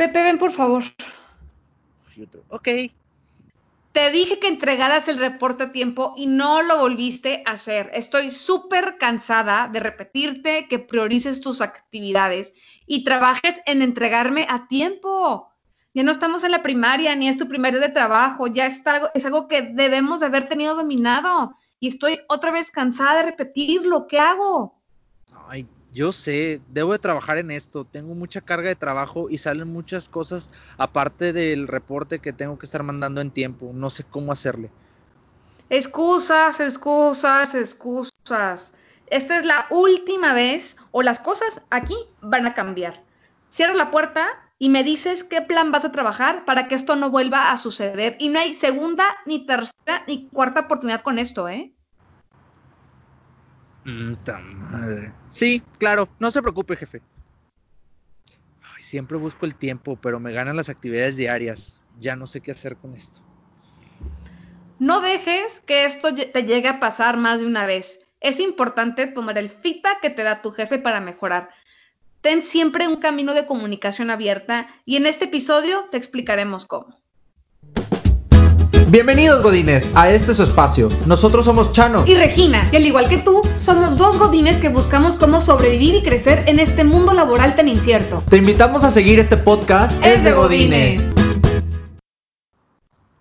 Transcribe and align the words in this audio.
Pepe, 0.00 0.22
ven 0.22 0.38
por 0.38 0.50
favor. 0.50 0.82
Ok. 2.48 2.68
Te 3.92 4.10
dije 4.10 4.38
que 4.38 4.48
entregaras 4.48 5.06
el 5.08 5.18
reporte 5.18 5.64
a 5.64 5.72
tiempo 5.72 6.14
y 6.16 6.26
no 6.26 6.62
lo 6.62 6.78
volviste 6.78 7.42
a 7.44 7.50
hacer. 7.50 7.90
Estoy 7.92 8.30
súper 8.30 8.96
cansada 8.98 9.68
de 9.68 9.78
repetirte 9.78 10.68
que 10.70 10.78
priorices 10.78 11.42
tus 11.42 11.60
actividades 11.60 12.54
y 12.86 13.04
trabajes 13.04 13.60
en 13.66 13.82
entregarme 13.82 14.46
a 14.48 14.68
tiempo. 14.68 15.50
Ya 15.92 16.02
no 16.02 16.12
estamos 16.12 16.44
en 16.44 16.52
la 16.52 16.62
primaria, 16.62 17.14
ni 17.14 17.28
es 17.28 17.36
tu 17.36 17.46
primer 17.46 17.74
día 17.74 17.88
de 17.88 17.92
trabajo, 17.92 18.46
ya 18.46 18.64
está, 18.64 19.10
es 19.12 19.26
algo 19.26 19.48
que 19.48 19.60
debemos 19.60 20.20
de 20.20 20.26
haber 20.26 20.48
tenido 20.48 20.74
dominado. 20.76 21.54
Y 21.78 21.88
estoy 21.88 22.20
otra 22.30 22.52
vez 22.52 22.70
cansada 22.70 23.16
de 23.16 23.32
repetirlo. 23.32 24.06
¿Qué 24.06 24.18
hago? 24.18 24.80
Ay, 25.46 25.66
yo 25.92 26.12
sé, 26.12 26.60
debo 26.68 26.92
de 26.92 26.98
trabajar 26.98 27.38
en 27.38 27.50
esto, 27.50 27.84
tengo 27.84 28.14
mucha 28.14 28.40
carga 28.40 28.68
de 28.68 28.76
trabajo 28.76 29.28
y 29.30 29.38
salen 29.38 29.68
muchas 29.68 30.08
cosas 30.08 30.50
aparte 30.78 31.32
del 31.32 31.68
reporte 31.68 32.18
que 32.18 32.32
tengo 32.32 32.58
que 32.58 32.66
estar 32.66 32.82
mandando 32.82 33.20
en 33.20 33.30
tiempo, 33.30 33.70
no 33.74 33.90
sé 33.90 34.04
cómo 34.04 34.32
hacerle. 34.32 34.70
Excusas, 35.68 36.60
excusas, 36.60 37.54
excusas. 37.54 38.72
Esta 39.06 39.38
es 39.38 39.44
la 39.44 39.66
última 39.70 40.34
vez 40.34 40.76
o 40.90 41.02
las 41.02 41.18
cosas 41.18 41.62
aquí 41.70 41.96
van 42.20 42.46
a 42.46 42.54
cambiar. 42.54 43.02
Cierra 43.48 43.74
la 43.74 43.90
puerta 43.90 44.28
y 44.58 44.68
me 44.68 44.84
dices 44.84 45.24
qué 45.24 45.42
plan 45.42 45.72
vas 45.72 45.84
a 45.84 45.92
trabajar 45.92 46.44
para 46.44 46.68
que 46.68 46.74
esto 46.74 46.94
no 46.94 47.10
vuelva 47.10 47.50
a 47.50 47.56
suceder. 47.56 48.16
Y 48.18 48.28
no 48.28 48.38
hay 48.38 48.54
segunda, 48.54 49.16
ni 49.26 49.46
tercera, 49.46 50.04
ni 50.06 50.28
cuarta 50.28 50.60
oportunidad 50.60 51.02
con 51.02 51.18
esto, 51.18 51.48
¿eh? 51.48 51.72
madre. 53.84 55.12
Sí, 55.30 55.62
claro, 55.78 56.08
no 56.18 56.30
se 56.30 56.42
preocupe, 56.42 56.76
jefe. 56.76 57.00
siempre 58.78 59.18
busco 59.18 59.46
el 59.46 59.54
tiempo, 59.54 59.96
pero 59.96 60.18
me 60.20 60.32
ganan 60.32 60.56
las 60.56 60.68
actividades 60.68 61.16
diarias. 61.16 61.80
Ya 61.98 62.16
no 62.16 62.26
sé 62.26 62.40
qué 62.40 62.50
hacer 62.50 62.76
con 62.76 62.94
esto. 62.94 63.20
No 64.78 65.00
dejes 65.00 65.60
que 65.66 65.84
esto 65.84 66.14
te 66.14 66.42
llegue 66.44 66.68
a 66.68 66.80
pasar 66.80 67.16
más 67.16 67.40
de 67.40 67.46
una 67.46 67.66
vez. 67.66 68.00
Es 68.20 68.40
importante 68.40 69.06
tomar 69.06 69.38
el 69.38 69.50
feedback 69.50 70.00
que 70.00 70.10
te 70.10 70.22
da 70.22 70.42
tu 70.42 70.52
jefe 70.52 70.78
para 70.78 71.00
mejorar. 71.00 71.50
Ten 72.22 72.42
siempre 72.42 72.88
un 72.88 72.96
camino 72.96 73.34
de 73.34 73.46
comunicación 73.46 74.10
abierta 74.10 74.68
y 74.84 74.96
en 74.96 75.06
este 75.06 75.26
episodio 75.26 75.88
te 75.90 75.96
explicaremos 75.96 76.66
cómo. 76.66 76.98
Bienvenidos 78.90 79.40
Godines 79.40 79.86
a 79.94 80.10
este 80.10 80.34
su 80.34 80.42
espacio. 80.42 80.88
Nosotros 81.06 81.44
somos 81.44 81.70
Chano 81.70 82.04
y 82.08 82.16
Regina, 82.16 82.68
y 82.72 82.76
al 82.76 82.84
igual 82.84 83.08
que 83.08 83.18
tú, 83.18 83.40
somos 83.56 83.96
dos 83.96 84.18
Godines 84.18 84.56
que 84.56 84.68
buscamos 84.68 85.16
cómo 85.16 85.40
sobrevivir 85.40 85.94
y 85.94 86.02
crecer 86.02 86.42
en 86.48 86.58
este 86.58 86.82
mundo 86.82 87.12
laboral 87.12 87.54
tan 87.54 87.68
incierto. 87.68 88.20
Te 88.28 88.38
invitamos 88.38 88.82
a 88.82 88.90
seguir 88.90 89.20
este 89.20 89.36
podcast. 89.36 89.94
Es, 90.04 90.24
de 90.24 90.32
Godines. 90.32 91.06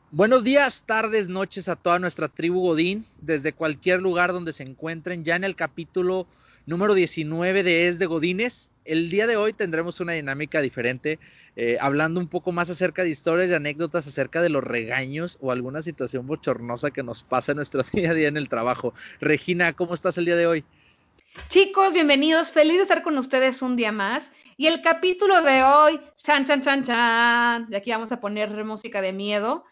Buenos 0.09 0.44
días, 0.44 0.86
tardes, 0.88 1.30
noches 1.30 1.70
a 1.70 1.75
toda 1.75 2.00
nuestra 2.00 2.30
tribu 2.30 2.62
Godín, 2.62 3.06
desde 3.22 3.53
cualquier 3.53 4.02
lugar 4.02 4.34
donde 4.34 4.53
se 4.53 4.64
encuentren, 4.64 5.23
ya 5.23 5.36
en 5.36 5.44
el 5.44 5.56
capítulo 5.56 6.25
número 6.66 6.95
19 6.95 7.62
de 7.62 7.88
Es 7.88 8.00
de 8.00 8.08
Godines. 8.08 8.72
El 8.90 9.12
día 9.12 9.28
de 9.28 9.38
hoy 9.38 9.54
tendremos 9.54 10.00
una 10.00 10.14
dinámica 10.14 10.62
diferente, 10.62 11.20
eh, 11.56 11.78
hablando 11.80 12.20
un 12.20 12.28
poco 12.28 12.52
más 12.52 12.72
acerca 12.72 13.04
de 13.04 13.12
historias 13.12 13.52
y 13.52 13.54
anécdotas 13.54 14.08
acerca 14.08 14.42
de 14.42 14.50
los 14.50 14.64
regaños 14.64 15.38
o 15.42 15.52
alguna 15.52 15.84
situación 15.84 16.26
bochornosa 16.26 16.90
que 16.90 17.04
nos 17.04 17.23
pasa 17.23 17.52
en 17.52 17.58
nuestro 17.58 17.84
día 17.94 18.09
a 18.09 18.14
día 18.16 18.30
en 18.30 18.38
el 18.38 18.50
trabajo. 18.50 18.96
Regina, 19.22 19.73
¿cómo 19.73 19.94
estás 19.94 20.18
el 20.18 20.26
día 20.26 20.36
de 20.36 20.48
hoy? 20.48 20.66
Chicos, 21.50 21.94
bienvenidos, 21.94 22.52
feliz 22.52 22.78
de 22.78 22.81
estar 22.81 23.04
con 23.04 23.16
ustedes 23.20 23.62
un 23.62 23.76
día 23.76 23.92
más. 23.92 24.31
Y 24.58 24.66
el 24.66 24.81
capítulo 24.81 25.40
de 25.44 25.62
hoy, 25.62 26.02
chan, 26.24 26.46
chan, 26.46 26.64
chan, 26.64 26.84
chan, 26.84 27.68
y 27.70 27.76
aquí 27.76 27.92
vamos 27.92 28.12
a 28.12 28.20
poner 28.20 28.50
música 28.66 29.02
de 29.02 29.14
miedo. 29.14 29.66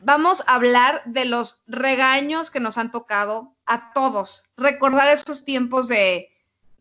Vamos 0.00 0.42
a 0.48 0.56
hablar 0.56 1.00
de 1.06 1.26
los 1.26 1.62
regaños 1.68 2.50
que 2.50 2.58
nos 2.58 2.76
han 2.76 2.90
tocado 2.90 3.54
a 3.66 3.92
todos. 3.92 4.42
Recordar 4.56 5.08
esos 5.10 5.44
tiempos 5.44 5.86
de, 5.86 6.33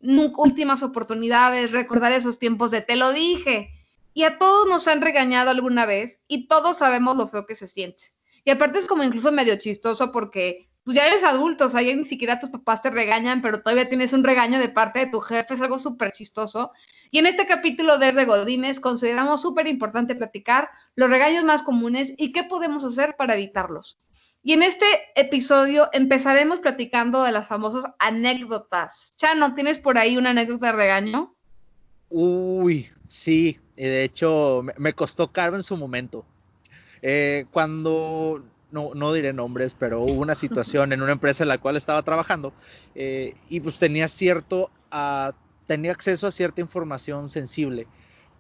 últimas 0.03 0.83
oportunidades, 0.83 1.71
recordar 1.71 2.11
esos 2.11 2.39
tiempos 2.39 2.71
de 2.71 2.81
te 2.81 2.95
lo 2.95 3.11
dije. 3.13 3.69
Y 4.13 4.23
a 4.23 4.37
todos 4.37 4.67
nos 4.67 4.87
han 4.87 5.01
regañado 5.01 5.49
alguna 5.49 5.85
vez 5.85 6.19
y 6.27 6.47
todos 6.47 6.77
sabemos 6.77 7.17
lo 7.17 7.27
feo 7.27 7.45
que 7.45 7.55
se 7.55 7.67
siente. 7.67 8.03
Y 8.45 8.51
aparte 8.51 8.79
es 8.79 8.87
como 8.87 9.03
incluso 9.03 9.31
medio 9.31 9.57
chistoso 9.57 10.11
porque 10.11 10.69
pues 10.83 10.97
ya 10.97 11.07
eres 11.07 11.23
adulto, 11.23 11.67
o 11.67 11.81
ni 11.81 12.03
siquiera 12.03 12.39
tus 12.39 12.49
papás 12.49 12.81
te 12.81 12.89
regañan, 12.89 13.41
pero 13.41 13.61
todavía 13.61 13.87
tienes 13.87 14.11
un 14.11 14.23
regaño 14.23 14.59
de 14.59 14.67
parte 14.67 14.99
de 14.99 15.07
tu 15.07 15.21
jefe, 15.21 15.53
es 15.53 15.61
algo 15.61 15.79
súper 15.79 16.11
chistoso. 16.11 16.71
Y 17.09 17.19
en 17.19 17.25
este 17.25 17.47
capítulo 17.47 17.97
desde 17.97 18.25
Godines 18.25 18.81
consideramos 18.81 19.41
súper 19.41 19.67
importante 19.67 20.13
platicar 20.13 20.69
los 20.95 21.09
regaños 21.09 21.45
más 21.45 21.63
comunes 21.63 22.13
y 22.17 22.33
qué 22.33 22.43
podemos 22.43 22.83
hacer 22.83 23.15
para 23.15 23.35
evitarlos. 23.35 23.97
Y 24.45 24.51
en 24.51 24.61
este 24.61 24.85
episodio 25.15 25.89
empezaremos 25.93 26.59
platicando 26.59 27.23
de 27.23 27.31
las 27.31 27.47
famosas 27.47 27.85
anécdotas. 27.97 29.13
Chano, 29.15 29.55
¿tienes 29.55 29.77
por 29.77 29.97
ahí 29.97 30.17
una 30.17 30.31
anécdota 30.31 30.67
de 30.67 30.71
regaño? 30.73 31.33
Uy, 32.09 32.89
sí, 33.07 33.57
de 33.77 34.03
hecho 34.03 34.63
me 34.77 34.91
costó 34.91 35.31
caro 35.31 35.55
en 35.55 35.63
su 35.63 35.77
momento. 35.77 36.25
Eh, 37.01 37.45
cuando, 37.51 38.43
no, 38.71 38.91
no, 38.93 39.13
diré 39.13 39.31
nombres, 39.31 39.77
pero 39.79 40.01
hubo 40.01 40.21
una 40.21 40.35
situación 40.35 40.91
en 40.91 41.01
una 41.01 41.13
empresa 41.13 41.45
en 41.45 41.49
la 41.49 41.57
cual 41.57 41.77
estaba 41.77 42.03
trabajando 42.03 42.51
eh, 42.95 43.33
y 43.49 43.61
pues 43.61 43.79
tenía 43.79 44.09
cierto, 44.09 44.69
uh, 44.91 45.31
tenía 45.67 45.93
acceso 45.93 46.27
a 46.27 46.31
cierta 46.31 46.59
información 46.59 47.29
sensible, 47.29 47.87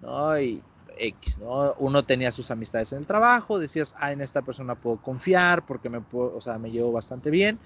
¿no? 0.01 0.37
X, 0.97 1.39
¿no? 1.39 1.73
Uno 1.79 2.03
tenía 2.03 2.31
sus 2.31 2.51
amistades 2.51 2.91
en 2.93 2.99
el 2.99 3.07
trabajo, 3.07 3.59
decías, 3.59 3.95
ah, 3.99 4.11
en 4.11 4.21
esta 4.21 4.41
persona 4.41 4.75
puedo 4.75 4.97
confiar 4.97 5.65
porque 5.65 5.89
me 5.89 6.01
puedo, 6.01 6.35
o 6.35 6.41
sea, 6.41 6.57
me 6.57 6.71
llevo 6.71 6.91
bastante 6.91 7.29
bien. 7.29 7.59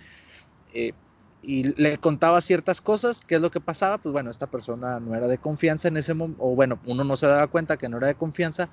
Eh, 0.73 0.93
y 1.41 1.63
le 1.81 1.97
contaba 1.97 2.41
ciertas 2.41 2.81
cosas, 2.81 3.23
¿qué 3.23 3.35
es 3.35 3.41
lo 3.41 3.51
que 3.51 3.61
pasaba? 3.61 3.97
Pues 3.97 4.11
bueno, 4.11 4.31
esta 4.31 4.47
persona 4.47 4.99
no 4.99 5.16
era 5.16 5.27
de 5.27 5.37
confianza 5.37 5.87
en 5.87 5.97
ese 5.97 6.13
momento, 6.13 6.43
o 6.43 6.55
bueno, 6.55 6.79
uno 6.85 7.03
no 7.03 7.16
se 7.16 7.27
daba 7.27 7.47
cuenta 7.47 7.77
que 7.77 7.87
no 7.89 7.97
era 7.97 8.07
de 8.07 8.16
confianza, 8.16 8.69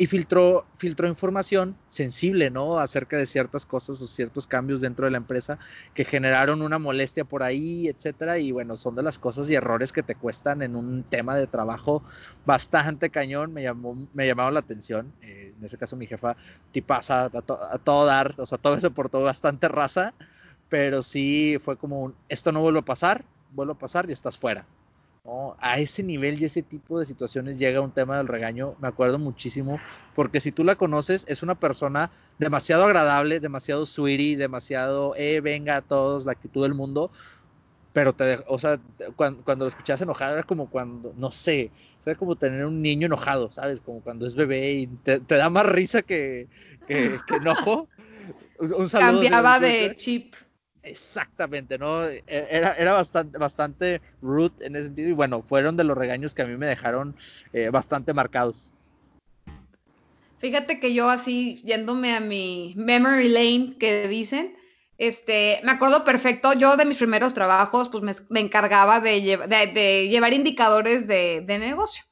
y 0.00 0.06
filtró, 0.06 0.64
filtró 0.78 1.08
información 1.08 1.76
sensible, 1.90 2.48
¿no? 2.48 2.78
Acerca 2.78 3.18
de 3.18 3.26
ciertas 3.26 3.66
cosas 3.66 4.00
o 4.00 4.06
ciertos 4.06 4.46
cambios 4.46 4.80
dentro 4.80 5.04
de 5.04 5.10
la 5.10 5.18
empresa 5.18 5.58
que 5.92 6.06
generaron 6.06 6.62
una 6.62 6.78
molestia 6.78 7.24
por 7.24 7.42
ahí, 7.42 7.86
etcétera. 7.86 8.38
Y 8.38 8.50
bueno, 8.50 8.78
son 8.78 8.94
de 8.94 9.02
las 9.02 9.18
cosas 9.18 9.50
y 9.50 9.56
errores 9.56 9.92
que 9.92 10.02
te 10.02 10.14
cuestan 10.14 10.62
en 10.62 10.74
un 10.74 11.02
tema 11.02 11.36
de 11.36 11.46
trabajo 11.46 12.02
bastante 12.46 13.10
cañón. 13.10 13.52
Me 13.52 13.62
llamó, 13.62 14.08
me 14.14 14.26
llamaron 14.26 14.54
la 14.54 14.60
atención. 14.60 15.12
Eh, 15.20 15.52
en 15.54 15.62
ese 15.62 15.76
caso, 15.76 15.96
mi 15.96 16.06
jefa, 16.06 16.34
tipaza, 16.72 17.24
a, 17.24 17.26
a 17.26 17.78
todo 17.78 18.06
dar, 18.06 18.34
o 18.38 18.46
sea, 18.46 18.56
todo 18.56 18.80
se 18.80 18.88
portó 18.88 19.20
bastante 19.22 19.68
raza. 19.68 20.14
Pero 20.70 21.02
sí 21.02 21.58
fue 21.60 21.76
como 21.76 22.00
un, 22.00 22.14
esto 22.30 22.52
no 22.52 22.62
vuelve 22.62 22.78
a 22.78 22.86
pasar, 22.86 23.26
vuelve 23.52 23.74
a 23.74 23.78
pasar 23.78 24.08
y 24.08 24.14
estás 24.14 24.38
fuera. 24.38 24.64
A 25.60 25.78
ese 25.78 26.02
nivel 26.02 26.40
y 26.40 26.46
ese 26.46 26.62
tipo 26.62 26.98
de 26.98 27.04
situaciones 27.04 27.58
llega 27.58 27.82
un 27.82 27.92
tema 27.92 28.16
del 28.16 28.26
regaño, 28.26 28.74
me 28.80 28.88
acuerdo 28.88 29.18
muchísimo, 29.18 29.78
porque 30.14 30.40
si 30.40 30.50
tú 30.50 30.64
la 30.64 30.76
conoces, 30.76 31.26
es 31.28 31.42
una 31.42 31.54
persona 31.54 32.10
demasiado 32.38 32.84
agradable, 32.84 33.38
demasiado 33.38 33.84
sweetie, 33.84 34.36
demasiado, 34.36 35.14
eh, 35.16 35.40
venga 35.40 35.76
a 35.76 35.82
todos, 35.82 36.24
la 36.24 36.32
actitud 36.32 36.62
del 36.62 36.74
mundo, 36.74 37.10
pero 37.92 38.14
te, 38.14 38.40
o 38.46 38.58
sea, 38.58 38.80
cuando, 39.16 39.64
lo 39.64 39.66
escuchabas 39.66 40.00
enojado 40.00 40.34
era 40.34 40.42
como 40.42 40.70
cuando, 40.70 41.12
no 41.16 41.30
sé, 41.30 41.70
era 42.06 42.14
como 42.16 42.36
tener 42.36 42.64
un 42.64 42.80
niño 42.80 43.06
enojado, 43.06 43.52
¿sabes? 43.52 43.80
Como 43.80 44.00
cuando 44.00 44.26
es 44.26 44.34
bebé 44.34 44.72
y 44.72 44.86
te, 44.86 45.20
da 45.20 45.50
más 45.50 45.66
risa 45.66 46.02
que, 46.02 46.48
que, 46.86 47.18
enojo. 47.36 47.88
Un, 48.58 48.88
saludo 48.88 49.22
Cambiaba 49.22 49.58
de 49.58 49.96
chip. 49.96 50.34
Exactamente, 50.82 51.78
¿no? 51.78 52.04
E, 52.04 52.22
era, 52.26 52.72
era 52.74 52.92
bastante, 52.92 53.38
bastante 53.38 54.00
rude 54.22 54.66
en 54.66 54.76
ese 54.76 54.86
sentido 54.86 55.08
y 55.10 55.12
bueno, 55.12 55.42
fueron 55.42 55.76
de 55.76 55.84
los 55.84 55.96
regaños 55.96 56.34
que 56.34 56.42
a 56.42 56.46
mí 56.46 56.56
me 56.56 56.66
dejaron 56.66 57.14
eh, 57.52 57.70
bastante 57.70 58.14
marcados. 58.14 58.72
Fíjate 60.38 60.80
que 60.80 60.94
yo 60.94 61.10
así, 61.10 61.60
yéndome 61.64 62.14
a 62.14 62.20
mi 62.20 62.72
memory 62.76 63.28
lane 63.28 63.76
que 63.78 64.08
dicen, 64.08 64.56
este, 64.96 65.60
me 65.64 65.72
acuerdo 65.72 66.04
perfecto, 66.04 66.54
yo 66.54 66.78
de 66.78 66.86
mis 66.86 66.96
primeros 66.96 67.34
trabajos, 67.34 67.90
pues 67.90 68.22
me, 68.30 68.40
encargaba 68.40 69.00
de, 69.00 69.20
de, 69.74 70.08
llevar 70.08 70.32
indicadores 70.32 71.06
de, 71.06 71.42
de 71.46 71.58
negocio. 71.58 72.04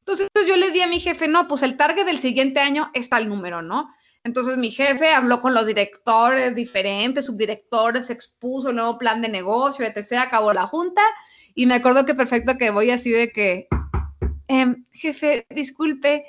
Entonces 0.00 0.28
yo 0.46 0.56
le 0.56 0.70
di 0.70 0.80
a 0.80 0.86
mi 0.86 1.00
jefe, 1.00 1.28
no, 1.28 1.48
pues 1.48 1.62
el 1.62 1.76
target 1.76 2.06
del 2.06 2.20
siguiente 2.20 2.60
año 2.60 2.90
está 2.94 3.18
el 3.18 3.28
número, 3.28 3.60
¿no? 3.60 3.90
Entonces 4.26 4.56
mi 4.56 4.72
jefe 4.72 5.10
habló 5.10 5.40
con 5.40 5.54
los 5.54 5.66
directores 5.66 6.56
diferentes, 6.56 7.26
subdirectores, 7.26 8.10
expuso 8.10 8.70
el 8.70 8.76
nuevo 8.76 8.98
plan 8.98 9.22
de 9.22 9.28
negocio, 9.28 9.86
etc. 9.86 10.14
Acabó 10.14 10.52
la 10.52 10.66
junta 10.66 11.00
y 11.54 11.66
me 11.66 11.74
acuerdo 11.74 12.04
que 12.04 12.16
perfecto 12.16 12.58
que 12.58 12.70
voy 12.70 12.90
así 12.90 13.12
de 13.12 13.30
que, 13.30 13.68
em, 14.48 14.84
jefe, 14.90 15.46
disculpe, 15.50 16.24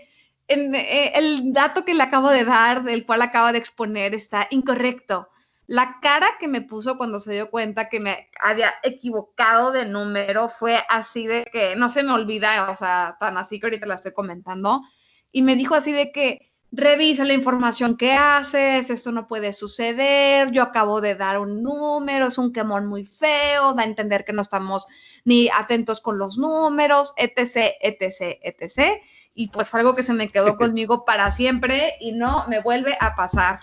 em, 0.48 0.76
eh, 0.76 1.14
el 1.16 1.52
dato 1.52 1.86
que 1.86 1.96
le 1.96 2.04
acabo 2.04 2.30
de 2.30 2.46
dar, 2.46 2.84
del 2.84 3.04
cual 3.04 3.24
acaba 3.24 3.52
de 3.52 3.58
exponer, 3.58 4.14
está 4.14 4.48
incorrecto. 4.52 5.30
La 5.66 5.98
cara 6.00 6.30
que 6.40 6.48
me 6.48 6.62
puso 6.62 6.98
cuando 6.98 7.20
se 7.20 7.34
dio 7.34 7.50
cuenta 7.50 7.90
que 7.90 8.00
me 8.00 8.30
había 8.40 8.76
equivocado 8.84 9.72
de 9.72 9.86
número 9.86 10.50
fue 10.50 10.84
así 10.88 11.26
de 11.26 11.46
que 11.52 11.76
no 11.76 11.90
se 11.90 12.04
me 12.04 12.12
olvida, 12.12 12.70
o 12.70 12.76
sea, 12.76 13.18
tan 13.20 13.38
así 13.38 13.60
que 13.60 13.66
ahorita 13.66 13.88
la 13.88 13.96
estoy 13.96 14.14
comentando 14.14 14.84
y 15.32 15.42
me 15.42 15.56
dijo 15.56 15.76
así 15.76 15.92
de 15.92 16.12
que 16.12 16.47
revisa 16.72 17.24
la 17.24 17.34
información 17.34 17.98
que 17.98 18.14
haces, 18.14 18.90
esto 18.90 19.12
no 19.12 19.28
puede 19.28 19.54
suceder, 19.54 20.52
yo 20.52 20.64
acabo 20.64 21.02
de 21.02 21.16
dar 21.16 21.40
un 21.40 21.64
número, 21.64 22.28
es 22.28 22.38
un 22.38 22.52
quemón 22.52 22.86
muy 22.88 23.06
feo, 23.06 23.74
da 23.74 23.84
a 23.84 23.86
entender 23.86 24.26
que 24.26 24.34
no 24.34 24.42
estamos 24.42 24.86
ni 25.24 25.50
atentos 25.50 26.02
con 26.02 26.18
los 26.18 26.38
números, 26.38 27.14
etc., 27.18 27.74
etc., 27.82 28.38
etc. 28.42 29.02
Y 29.34 29.50
pues 29.50 29.70
fue 29.70 29.80
algo 29.80 29.96
que 29.96 30.04
se 30.04 30.14
me 30.14 30.28
quedó 30.28 30.56
conmigo 30.58 31.06
para 31.06 31.32
siempre 31.32 31.94
y 32.00 32.12
no 32.12 32.46
me 32.48 32.62
vuelve 32.62 32.98
a 33.00 33.16
pasar. 33.16 33.60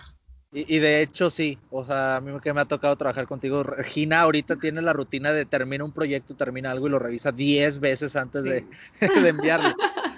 Y, 0.57 0.79
de 0.79 1.01
hecho 1.01 1.29
sí, 1.29 1.57
o 1.69 1.83
sea, 1.83 2.15
a 2.15 2.21
mí 2.21 2.31
que 2.41 2.53
me 2.53 2.61
ha 2.61 2.65
tocado 2.65 2.95
trabajar 2.95 3.27
contigo, 3.27 3.61
Regina 3.61 4.21
ahorita 4.21 4.55
tiene 4.55 4.81
la 4.81 4.93
rutina 4.93 5.33
de 5.33 5.43
termina 5.43 5.83
un 5.83 5.91
proyecto, 5.91 6.33
termina 6.33 6.71
algo 6.71 6.87
y 6.87 6.91
lo 6.91 6.97
revisa 6.97 7.33
10 7.33 7.81
veces 7.81 8.15
antes 8.15 8.45
de, 8.45 8.65
enviarlo. 9.27 9.75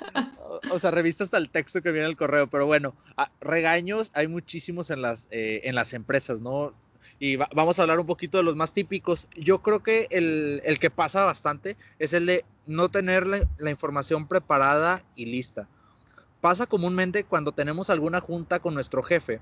O, 0.72 0.80
sea, 0.80 0.92
revista 0.92 1.24
hasta 1.24 1.38
el 1.38 1.50
texto 1.50 1.82
que 1.82 1.92
viene 1.92 2.06
en 2.06 2.12
el 2.12 2.18
correo, 2.18 2.48
pero 2.48 2.66
bueno, 2.66 2.96
regaños 3.40 4.12
hay 4.14 4.28
muchísimos 4.28 4.90
en 4.90 5.02
las, 5.02 5.28
eh, 5.32 5.62
en 5.64 5.76
las 5.76 5.94
empresas, 5.94 6.42
¿no? 6.42 6.74
Y 7.20 7.36
vamos 7.36 7.80
a 7.80 7.82
hablar 7.82 8.00
un 8.00 8.06
poquito 8.06 8.38
de 8.38 8.44
los 8.44 8.56
más 8.56 8.74
típicos. 8.74 9.28
Yo 9.36 9.62
creo 9.62 9.82
que 9.82 10.08
el, 10.12 10.78
que 10.80 10.90
pasa 10.90 11.26
bastante 11.26 11.78
es 12.00 12.14
el 12.14 12.26
de 12.26 12.46
no 12.66 12.90
tener 12.90 13.26
la 13.28 13.70
información 13.70 14.28
preparada 14.28 15.04
y 15.16 15.26
lista. 15.26 15.68
Pasa 16.42 16.68
comúnmente 16.68 17.24
cuando 17.24 17.52
tenemos 17.52 17.90
alguna 17.90 18.20
junta 18.20 18.60
con 18.60 18.74
nuestro 18.74 19.02
jefe 19.02 19.40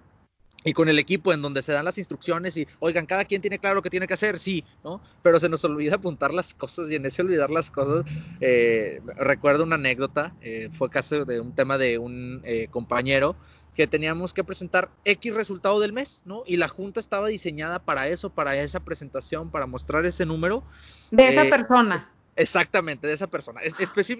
y 0.66 0.74
con 0.74 0.90
el 0.90 1.00
equipo 1.00 1.32
en 1.32 1.42
donde 1.42 1.62
se 1.62 1.72
dan 1.72 1.86
las 1.86 1.98
instrucciones 1.98 2.58
y, 2.58 2.68
oigan, 2.80 3.06
cada 3.06 3.24
quien 3.24 3.42
tiene 3.42 3.60
claro 3.60 3.76
lo 3.76 3.82
que 3.82 3.92
tiene 3.92 4.08
que 4.08 4.16
hacer, 4.16 4.40
sí, 4.40 4.66
¿no? 4.84 5.00
Pero 5.22 5.40
se 5.40 5.48
nos 5.48 5.64
olvida 5.64 5.96
apuntar 5.96 6.34
las 6.34 6.54
cosas 6.54 6.92
y 6.92 6.96
en 6.96 7.06
ese 7.06 7.22
olvidar 7.22 7.52
las 7.52 7.72
cosas, 7.72 8.04
eh, 8.42 9.00
recuerdo 9.16 9.64
una 9.64 9.76
anécdota, 9.76 10.36
eh, 10.42 10.70
fue 10.72 10.90
caso 10.90 11.24
de 11.24 11.40
un 11.40 11.54
tema 11.54 11.78
de 11.78 12.00
un 12.00 12.42
eh, 12.44 12.68
compañero 12.72 13.36
que 13.76 13.86
teníamos 13.88 14.34
que 14.34 14.44
presentar 14.44 14.90
X 15.04 15.36
resultado 15.36 15.80
del 15.80 15.94
mes, 15.94 16.24
¿no? 16.26 16.44
Y 16.48 16.58
la 16.58 16.68
junta 16.68 17.00
estaba 17.00 17.28
diseñada 17.28 17.80
para 17.80 18.08
eso, 18.08 18.32
para 18.32 18.58
esa 18.58 18.80
presentación, 18.80 19.52
para 19.52 19.68
mostrar 19.68 20.06
ese 20.06 20.26
número. 20.26 20.64
De 21.12 21.28
esa 21.28 21.44
persona. 21.46 22.10
Exactamente, 22.38 23.08
de 23.08 23.14
esa 23.14 23.28
persona. 23.28 23.62
Es, 23.62 23.76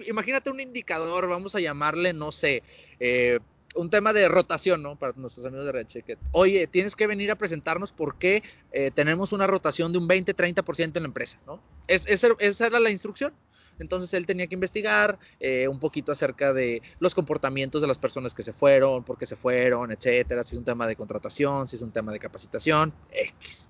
imagínate 0.06 0.50
un 0.50 0.60
indicador, 0.60 1.28
vamos 1.28 1.54
a 1.54 1.60
llamarle, 1.60 2.12
no 2.12 2.32
sé, 2.32 2.62
eh, 2.98 3.40
un 3.76 3.90
tema 3.90 4.12
de 4.12 4.28
rotación, 4.28 4.82
¿no? 4.82 4.96
Para 4.96 5.12
nuestros 5.16 5.46
amigos 5.46 5.66
de 5.66 6.02
que, 6.02 6.18
oye, 6.32 6.66
tienes 6.66 6.96
que 6.96 7.06
venir 7.06 7.30
a 7.30 7.36
presentarnos 7.36 7.92
porque 7.92 8.42
eh, 8.72 8.90
tenemos 8.94 9.32
una 9.32 9.46
rotación 9.46 9.92
de 9.92 9.98
un 9.98 10.08
20-30% 10.08 10.96
en 10.96 11.02
la 11.02 11.06
empresa, 11.06 11.38
¿no? 11.46 11.62
Es, 11.86 12.06
esa 12.08 12.66
era 12.66 12.80
la 12.80 12.90
instrucción. 12.90 13.32
Entonces 13.78 14.14
él 14.14 14.26
tenía 14.26 14.46
que 14.46 14.54
investigar 14.54 15.18
eh, 15.38 15.68
un 15.68 15.78
poquito 15.78 16.12
acerca 16.12 16.52
de 16.52 16.82
los 16.98 17.14
comportamientos 17.14 17.82
de 17.82 17.88
las 17.88 17.98
personas 17.98 18.34
que 18.34 18.42
se 18.42 18.52
fueron, 18.52 19.04
por 19.04 19.18
qué 19.18 19.26
se 19.26 19.36
fueron, 19.36 19.92
etcétera, 19.92 20.42
si 20.44 20.54
es 20.54 20.58
un 20.58 20.64
tema 20.64 20.86
de 20.86 20.96
contratación, 20.96 21.68
si 21.68 21.76
es 21.76 21.82
un 21.82 21.92
tema 21.92 22.12
de 22.12 22.18
capacitación, 22.18 22.94
X. 23.12 23.68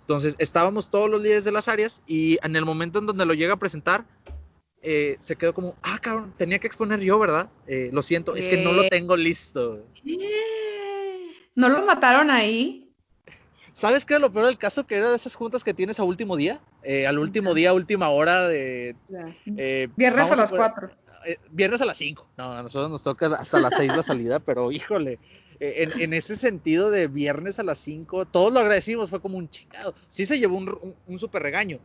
Entonces 0.00 0.34
estábamos 0.38 0.90
todos 0.90 1.08
los 1.08 1.22
líderes 1.22 1.44
de 1.44 1.52
las 1.52 1.68
áreas 1.68 2.02
y 2.06 2.38
en 2.42 2.56
el 2.56 2.64
momento 2.64 2.98
en 2.98 3.06
donde 3.06 3.24
lo 3.24 3.34
llega 3.34 3.54
a 3.54 3.58
presentar, 3.58 4.04
eh, 4.84 5.16
se 5.20 5.36
quedó 5.36 5.54
como, 5.54 5.76
ah, 5.82 5.98
cabrón, 6.02 6.34
tenía 6.36 6.58
que 6.58 6.66
exponer 6.66 6.98
yo, 6.98 7.16
¿verdad? 7.18 7.48
Eh, 7.68 7.90
lo 7.92 8.02
siento, 8.02 8.34
es 8.34 8.48
que 8.48 8.56
no 8.56 8.72
lo 8.72 8.88
tengo 8.88 9.16
listo. 9.16 9.84
¿No 11.54 11.68
lo 11.68 11.86
mataron 11.86 12.30
ahí? 12.30 12.90
¿Sabes 13.72 14.04
qué 14.04 14.18
lo 14.18 14.32
peor 14.32 14.46
del 14.46 14.58
caso? 14.58 14.84
Que 14.84 14.96
era 14.96 15.10
de 15.10 15.16
esas 15.16 15.36
juntas 15.36 15.62
que 15.62 15.72
tienes 15.72 16.00
a 16.00 16.04
último 16.04 16.36
día, 16.36 16.60
eh, 16.82 17.06
al 17.06 17.20
último 17.20 17.54
día, 17.54 17.72
última 17.72 18.10
hora 18.10 18.48
de... 18.48 18.96
viernes 19.96 20.30
a 20.30 20.36
las 20.36 20.50
4. 20.50 20.90
viernes 21.52 21.80
a 21.80 21.86
las 21.86 21.96
5. 21.98 22.28
No, 22.36 22.52
a 22.52 22.62
nosotros 22.64 22.90
nos 22.90 23.04
toca 23.04 23.26
hasta 23.36 23.60
las 23.60 23.74
6 23.76 23.96
la 23.96 24.02
salida, 24.02 24.40
pero 24.44 24.72
híjole, 24.72 25.20
en, 25.60 26.12
ese 26.12 26.34
sentido 26.34 26.90
de 26.90 27.06
viernes 27.06 27.60
a 27.60 27.62
las 27.62 27.78
5, 27.78 28.26
todos 28.26 28.52
lo 28.52 28.58
agradecimos, 28.58 29.10
fue 29.10 29.20
como 29.20 29.38
un 29.38 29.48
chingado. 29.48 29.94
Sí 30.08 30.26
se 30.26 30.40
llevó 30.40 30.56
un, 30.56 30.96
un 31.06 31.18
súper 31.20 31.42
regaño, 31.42 31.78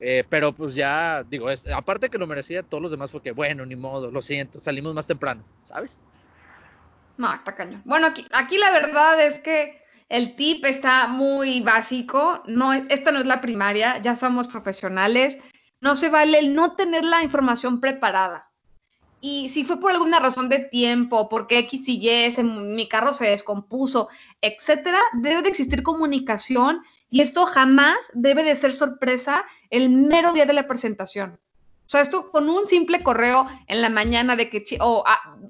eh, 0.00 0.24
pero 0.28 0.52
pues 0.52 0.74
ya, 0.74 1.22
digo, 1.24 1.50
es, 1.50 1.66
aparte 1.68 2.08
que 2.08 2.18
lo 2.18 2.26
merecía, 2.26 2.62
todos 2.62 2.82
los 2.82 2.90
demás 2.90 3.10
porque, 3.10 3.32
bueno, 3.32 3.66
ni 3.66 3.76
modo, 3.76 4.10
lo 4.10 4.22
siento, 4.22 4.58
salimos 4.58 4.94
más 4.94 5.06
temprano, 5.06 5.44
¿sabes? 5.62 6.00
No, 7.18 7.32
está 7.32 7.54
cañón. 7.54 7.82
Bueno, 7.84 8.06
aquí, 8.06 8.26
aquí 8.32 8.56
la 8.56 8.70
verdad 8.70 9.22
es 9.24 9.40
que 9.40 9.78
el 10.08 10.36
tip 10.36 10.64
está 10.64 11.06
muy 11.06 11.60
básico. 11.60 12.42
No, 12.46 12.72
esta 12.72 13.12
no 13.12 13.20
es 13.20 13.26
la 13.26 13.42
primaria, 13.42 14.00
ya 14.02 14.16
somos 14.16 14.48
profesionales. 14.48 15.38
No 15.82 15.96
se 15.96 16.08
vale 16.08 16.38
el 16.38 16.54
no 16.54 16.76
tener 16.76 17.04
la 17.04 17.22
información 17.22 17.78
preparada. 17.80 18.50
Y 19.20 19.50
si 19.50 19.64
fue 19.64 19.78
por 19.78 19.92
alguna 19.92 20.18
razón 20.18 20.48
de 20.48 20.60
tiempo, 20.60 21.28
porque 21.28 21.58
X 21.58 21.88
y 21.88 22.08
Y, 22.08 22.42
mi 22.42 22.88
carro 22.88 23.12
se 23.12 23.26
descompuso, 23.26 24.08
etcétera, 24.40 25.00
debe 25.12 25.42
de 25.42 25.50
existir 25.50 25.82
comunicación 25.82 26.80
y 27.10 27.20
esto 27.20 27.44
jamás 27.44 27.96
debe 28.14 28.42
de 28.44 28.56
ser 28.56 28.72
sorpresa 28.72 29.44
el 29.68 29.90
mero 29.90 30.32
día 30.32 30.46
de 30.46 30.52
la 30.52 30.68
presentación. 30.68 31.38
O 31.86 31.88
sea, 31.90 32.02
esto 32.02 32.30
con 32.30 32.48
un 32.48 32.68
simple 32.68 33.02
correo 33.02 33.48
en 33.66 33.82
la 33.82 33.90
mañana 33.90 34.36
de 34.36 34.48
que, 34.48 34.62
o 34.80 35.04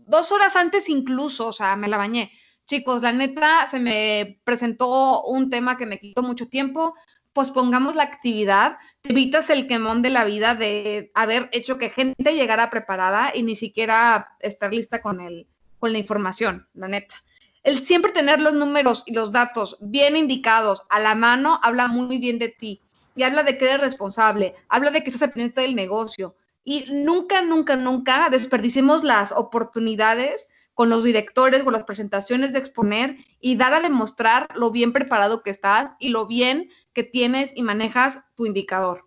dos 0.07 0.33
horas 0.33 0.57
antes 0.57 0.89
incluso, 0.89 1.49
o 1.49 1.53
sea, 1.53 1.77
me 1.77 1.89
la 1.89 1.99
bañé. 1.99 2.33
Chicos, 2.67 3.03
la 3.03 3.13
neta, 3.13 3.67
se 3.71 3.79
me 3.79 4.41
presentó 4.45 5.23
un 5.25 5.51
tema 5.51 5.77
que 5.77 5.85
me 5.85 5.99
quitó 5.99 6.23
mucho 6.23 6.49
tiempo, 6.49 6.95
pues 7.35 7.51
pongamos 7.51 7.95
la 7.95 8.05
actividad, 8.05 8.79
evitas 9.03 9.51
el 9.51 9.69
quemón 9.69 10.01
de 10.01 10.11
la 10.11 10.25
vida 10.25 10.55
de 10.55 11.11
haber 11.15 11.51
hecho 11.53 11.77
que 11.77 11.91
gente 11.91 12.35
llegara 12.35 12.71
preparada 12.71 13.33
y 13.35 13.43
ni 13.43 13.55
siquiera 13.55 14.37
estar 14.41 14.73
lista 14.73 15.03
con, 15.03 15.21
el, 15.21 15.47
con 15.79 15.93
la 15.93 15.99
información, 15.99 16.69
la 16.73 16.89
neta 16.89 17.23
el 17.63 17.85
siempre 17.85 18.13
tener 18.13 18.41
los 18.41 18.55
números 18.55 19.03
y 19.07 19.13
los 19.13 19.33
datos 19.33 19.77
bien 19.81 20.17
indicados 20.17 20.83
a 20.89 21.01
la 21.01 21.15
mano 21.15 21.61
habla 21.63 21.89
muy 21.89 22.19
bien 22.19 22.39
de 22.39 22.49
ti 22.49 22.81
y 23.15 23.23
habla 23.23 23.43
de 23.43 23.59
que 23.59 23.67
eres 23.67 23.81
responsable, 23.81 24.55
habla 24.69 24.91
de 24.91 25.03
que 25.03 25.11
estás 25.11 25.29
pendiente 25.29 25.61
del 25.61 25.75
negocio 25.75 26.35
y 26.65 26.87
nunca, 26.91 27.43
nunca, 27.43 27.77
nunca 27.77 28.29
desperdicemos 28.31 29.05
las 29.05 29.33
oportunidades 29.33 30.49
con 30.75 30.89
los 30.89 31.05
directores, 31.05 31.63
con 31.63 31.73
las 31.73 31.85
presentaciones 31.85 32.53
de 32.53 32.59
exponer 32.59 33.17
y 33.41 33.57
dar 33.57 33.75
a 33.75 33.81
demostrar 33.81 34.49
lo 34.55 34.71
bien 34.71 34.93
preparado 34.93 35.43
que 35.43 35.51
estás 35.51 35.91
y 35.99 36.09
lo 36.09 36.27
bien 36.27 36.71
que 36.95 37.03
tienes 37.03 37.53
y 37.55 37.63
manejas 37.63 38.21
tu 38.35 38.47
indicador. 38.47 39.05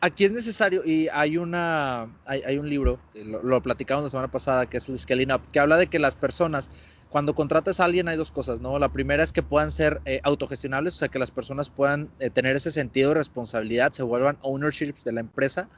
Aquí 0.00 0.26
es 0.26 0.32
necesario, 0.32 0.82
y 0.84 1.08
hay 1.08 1.38
una, 1.38 2.08
hay, 2.26 2.58
un 2.58 2.68
libro, 2.68 2.98
lo, 3.14 3.42
lo, 3.42 3.62
platicamos 3.62 4.04
la 4.04 4.10
semana 4.10 4.30
pasada, 4.30 4.66
que 4.66 4.76
es 4.76 4.86
el 4.90 4.98
Scaling 4.98 5.32
Up, 5.32 5.40
que 5.50 5.60
habla 5.60 5.78
de 5.78 5.86
que 5.86 5.98
las 5.98 6.14
personas 6.14 6.68
cuando 7.14 7.36
contratas 7.36 7.78
a 7.78 7.84
alguien 7.84 8.08
hay 8.08 8.16
dos 8.16 8.32
cosas, 8.32 8.60
¿no? 8.60 8.76
La 8.80 8.88
primera 8.88 9.22
es 9.22 9.32
que 9.32 9.44
puedan 9.44 9.70
ser 9.70 10.00
eh, 10.04 10.18
autogestionables, 10.24 10.96
o 10.96 10.98
sea, 10.98 11.06
que 11.06 11.20
las 11.20 11.30
personas 11.30 11.70
puedan 11.70 12.08
eh, 12.18 12.28
tener 12.28 12.56
ese 12.56 12.72
sentido 12.72 13.10
de 13.10 13.14
responsabilidad, 13.14 13.92
se 13.92 14.02
vuelvan 14.02 14.36
ownerships 14.42 15.04
de 15.04 15.12
la 15.12 15.20
empresa 15.20 15.68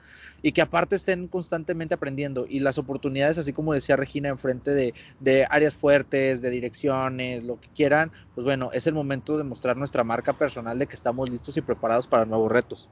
y 0.40 0.52
que 0.52 0.62
aparte 0.62 0.97
estén 0.97 1.28
constantemente 1.28 1.93
aprendiendo. 1.93 2.47
Y 2.49 2.61
las 2.61 2.78
oportunidades, 2.78 3.37
así 3.37 3.52
como 3.52 3.75
decía 3.75 3.97
Regina, 3.97 4.31
enfrente 4.31 4.71
de, 4.71 4.95
de 5.21 5.47
áreas 5.50 5.75
fuertes, 5.75 6.40
de 6.40 6.49
direcciones, 6.49 7.45
lo 7.45 7.61
que 7.61 7.69
quieran, 7.69 8.12
pues 8.35 8.47
bueno, 8.47 8.71
es 8.73 8.87
el 8.87 8.95
momento 8.95 9.37
de 9.37 9.45
mostrar 9.45 9.76
nuestra 9.76 10.05
marca 10.05 10.33
personal 10.33 10.78
de 10.78 10.87
que 10.87 10.95
estamos 10.95 11.28
listos 11.28 11.55
y 11.59 11.61
preparados 11.61 12.09
para 12.09 12.25
nuevos 12.25 12.50
retos. 12.50 12.88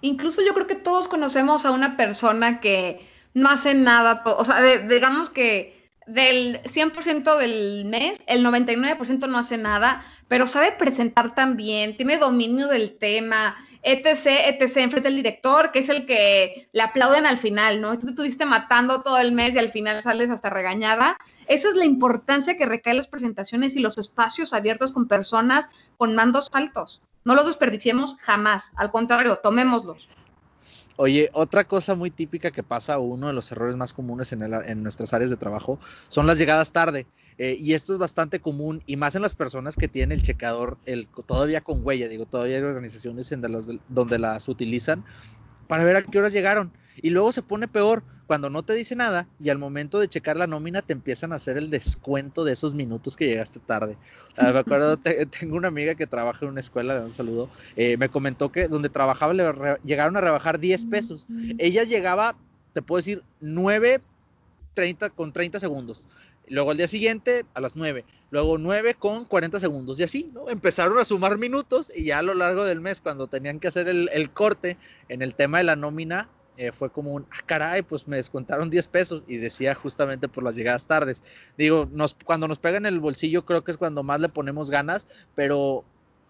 Incluso 0.00 0.42
yo 0.44 0.54
creo 0.54 0.66
que 0.66 0.74
todos 0.74 1.06
conocemos 1.06 1.64
a 1.64 1.70
una 1.70 1.96
persona 1.96 2.60
que 2.60 3.08
no 3.32 3.48
hace 3.48 3.74
nada, 3.74 4.24
o 4.26 4.44
sea, 4.44 4.60
digamos 4.88 5.30
que 5.30 5.75
del 6.06 6.62
100% 6.62 7.36
del 7.38 7.84
mes, 7.84 8.22
el 8.26 8.44
99% 8.44 9.28
no 9.28 9.38
hace 9.38 9.58
nada, 9.58 10.04
pero 10.28 10.46
sabe 10.46 10.72
presentar 10.72 11.34
también, 11.34 11.96
tiene 11.96 12.18
dominio 12.18 12.68
del 12.68 12.96
tema, 12.98 13.56
etc., 13.82 14.26
etc., 14.26 14.76
enfrente 14.78 15.08
del 15.08 15.16
director, 15.16 15.70
que 15.72 15.80
es 15.80 15.88
el 15.88 16.06
que 16.06 16.68
le 16.72 16.82
aplauden 16.82 17.26
al 17.26 17.38
final, 17.38 17.80
¿no? 17.80 17.98
Tú 17.98 18.08
estuviste 18.08 18.46
matando 18.46 19.02
todo 19.02 19.18
el 19.18 19.32
mes 19.32 19.54
y 19.54 19.58
al 19.58 19.70
final 19.70 20.02
sales 20.02 20.30
hasta 20.30 20.50
regañada. 20.50 21.18
Esa 21.46 21.68
es 21.68 21.76
la 21.76 21.84
importancia 21.84 22.56
que 22.56 22.66
recae 22.66 22.94
las 22.94 23.08
presentaciones 23.08 23.76
y 23.76 23.80
los 23.80 23.98
espacios 23.98 24.52
abiertos 24.52 24.92
con 24.92 25.06
personas 25.06 25.68
con 25.96 26.14
mandos 26.16 26.50
altos. 26.52 27.00
No 27.24 27.34
los 27.34 27.46
desperdiciemos 27.46 28.16
jamás, 28.18 28.72
al 28.76 28.90
contrario, 28.90 29.38
tomémoslos. 29.42 30.08
Oye, 30.98 31.28
otra 31.34 31.64
cosa 31.64 31.94
muy 31.94 32.10
típica 32.10 32.50
que 32.50 32.62
pasa, 32.62 32.98
uno 32.98 33.26
de 33.26 33.34
los 33.34 33.52
errores 33.52 33.76
más 33.76 33.92
comunes 33.92 34.32
en, 34.32 34.82
nuestras 34.82 35.12
áreas 35.12 35.30
de 35.30 35.36
trabajo, 35.36 35.78
son 36.08 36.26
las 36.26 36.38
llegadas 36.38 36.72
tarde. 36.72 37.06
Eh, 37.38 37.54
y 37.60 37.74
esto 37.74 37.92
es 37.92 37.98
bastante 37.98 38.40
común, 38.40 38.82
y 38.86 38.96
más 38.96 39.14
en 39.14 39.20
las 39.20 39.34
personas 39.34 39.76
que 39.76 39.88
tienen 39.88 40.18
el 40.18 40.24
checador 40.24 40.78
el, 40.86 41.06
todavía 41.26 41.60
con 41.60 41.84
huella. 41.84 42.08
Digo, 42.08 42.24
todavía 42.24 42.56
hay 42.56 42.62
organizaciones 42.62 43.30
en 43.30 43.42
donde 43.88 44.18
las 44.18 44.48
utilizan 44.48 45.04
para 45.66 45.84
ver 45.84 45.96
a 45.96 46.02
qué 46.02 46.18
horas 46.18 46.32
llegaron. 46.32 46.72
Y 47.02 47.10
luego 47.10 47.30
se 47.32 47.42
pone 47.42 47.68
peor 47.68 48.02
cuando 48.26 48.48
no 48.48 48.62
te 48.62 48.72
dice 48.72 48.96
nada 48.96 49.28
y 49.38 49.50
al 49.50 49.58
momento 49.58 50.00
de 50.00 50.08
checar 50.08 50.36
la 50.36 50.46
nómina 50.46 50.82
te 50.82 50.94
empiezan 50.94 51.32
a 51.32 51.36
hacer 51.36 51.58
el 51.58 51.70
descuento 51.70 52.44
de 52.44 52.52
esos 52.52 52.74
minutos 52.74 53.16
que 53.16 53.26
llegaste 53.26 53.60
tarde. 53.60 53.96
Ah, 54.36 54.52
me 54.52 54.60
acuerdo, 54.60 54.96
tengo 55.38 55.56
una 55.56 55.68
amiga 55.68 55.94
que 55.94 56.06
trabaja 56.06 56.44
en 56.44 56.52
una 56.52 56.60
escuela, 56.60 56.98
le 56.98 57.04
un 57.04 57.10
saludo, 57.10 57.50
eh, 57.76 57.96
me 57.98 58.08
comentó 58.08 58.50
que 58.50 58.68
donde 58.68 58.88
trabajaba 58.88 59.34
le 59.34 59.44
llegaron 59.84 60.16
a 60.16 60.20
rebajar 60.20 60.58
10 60.58 60.86
pesos. 60.86 61.26
Ella 61.58 61.84
llegaba, 61.84 62.34
te 62.72 62.82
puedo 62.82 62.98
decir, 62.98 63.22
9 63.40 64.00
30, 64.76 65.10
con 65.10 65.32
30 65.32 65.58
segundos. 65.58 66.04
Luego 66.48 66.70
al 66.70 66.76
día 66.76 66.88
siguiente 66.88 67.44
a 67.54 67.60
las 67.60 67.76
9, 67.76 68.04
luego 68.30 68.58
9 68.58 68.94
con 68.94 69.24
40 69.24 69.60
segundos 69.60 69.98
y 70.00 70.04
así, 70.04 70.30
¿no? 70.32 70.48
Empezaron 70.48 70.98
a 70.98 71.04
sumar 71.04 71.38
minutos 71.38 71.92
y 71.94 72.04
ya 72.04 72.18
a 72.18 72.22
lo 72.22 72.34
largo 72.34 72.64
del 72.64 72.80
mes 72.80 73.00
cuando 73.00 73.26
tenían 73.26 73.60
que 73.60 73.68
hacer 73.68 73.88
el, 73.88 74.30
corte 74.30 74.76
en 75.08 75.22
el 75.22 75.34
tema 75.34 75.58
de 75.58 75.64
la 75.64 75.76
nómina, 75.76 76.28
eh, 76.56 76.72
fue 76.72 76.90
como 76.90 77.12
un, 77.12 77.26
ah, 77.30 77.42
caray, 77.44 77.82
pues 77.82 78.08
me 78.08 78.16
descontaron 78.16 78.70
10 78.70 78.88
pesos 78.88 79.24
y 79.26 79.36
decía 79.36 79.74
justamente 79.74 80.28
por 80.28 80.42
las 80.42 80.56
llegadas 80.56 80.86
tardes. 80.86 81.22
Digo, 81.58 81.88
nos, 81.92 82.14
cuando 82.14 82.48
nos 82.48 82.58
pega 82.58 82.78
en 82.78 82.86
el 82.86 83.00
bolsillo 83.00 83.44
creo 83.44 83.62
que 83.62 83.72
es 83.72 83.76
cuando 83.76 84.02
más 84.02 84.20
le 84.20 84.28
ponemos 84.28 84.70
ganas, 84.70 85.06
pero 85.34 85.84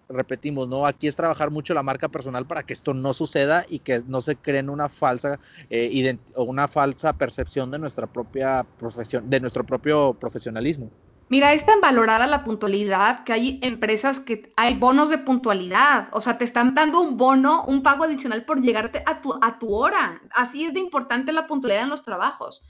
repetimos, 0.09 0.69
¿no? 0.69 0.87
Aquí 0.87 1.07
es 1.07 1.17
trabajar 1.17 1.51
mucho 1.51 1.75
la 1.75 1.83
marca 1.83 2.09
personal 2.09 2.47
para 2.47 2.63
que 2.63 2.73
esto 2.73 2.95
no 2.95 3.13
suceda 3.13 3.65
y 3.69 3.81
que 3.81 4.03
no 4.07 4.21
se 4.21 4.37
creen 4.37 4.71
una 4.71 4.89
falsa 4.89 5.39
eh, 5.71 6.19
una 6.37 6.69
falsa 6.69 7.13
percepción 7.13 7.71
de 7.71 7.79
nuestra 7.79 8.07
propia 8.07 8.65
profesión, 8.79 9.29
de 9.29 9.41
nuestro 9.41 9.65
propio 9.65 10.15
profesionalismo. 10.15 10.91
Mira, 11.29 11.53
es 11.55 11.67
tan 11.67 11.81
valorada 11.81 12.29
la 12.29 12.45
puntualidad 12.45 13.25
que 13.25 13.33
hay 13.33 13.59
empresas 13.63 14.21
que 14.21 14.53
hay 14.57 14.75
bonos 14.75 15.11
de 15.11 15.19
puntualidad. 15.19 16.09
O 16.13 16.21
sea, 16.21 16.39
te 16.39 16.45
están 16.45 16.77
dando 16.77 17.01
un 17.01 17.17
bono, 17.17 17.65
un 17.65 17.83
pago 17.83 18.05
adicional 18.05 18.45
por 18.45 18.63
llegarte 18.63 19.03
a 19.07 19.21
tu, 19.21 19.35
a 19.43 19.59
tu 19.59 19.75
hora. 19.75 20.23
Así 20.31 20.65
es 20.65 20.73
de 20.73 20.79
importante 20.79 21.33
la 21.33 21.49
puntualidad 21.49 21.83
en 21.83 21.91
los 21.91 22.05
trabajos. 22.05 22.63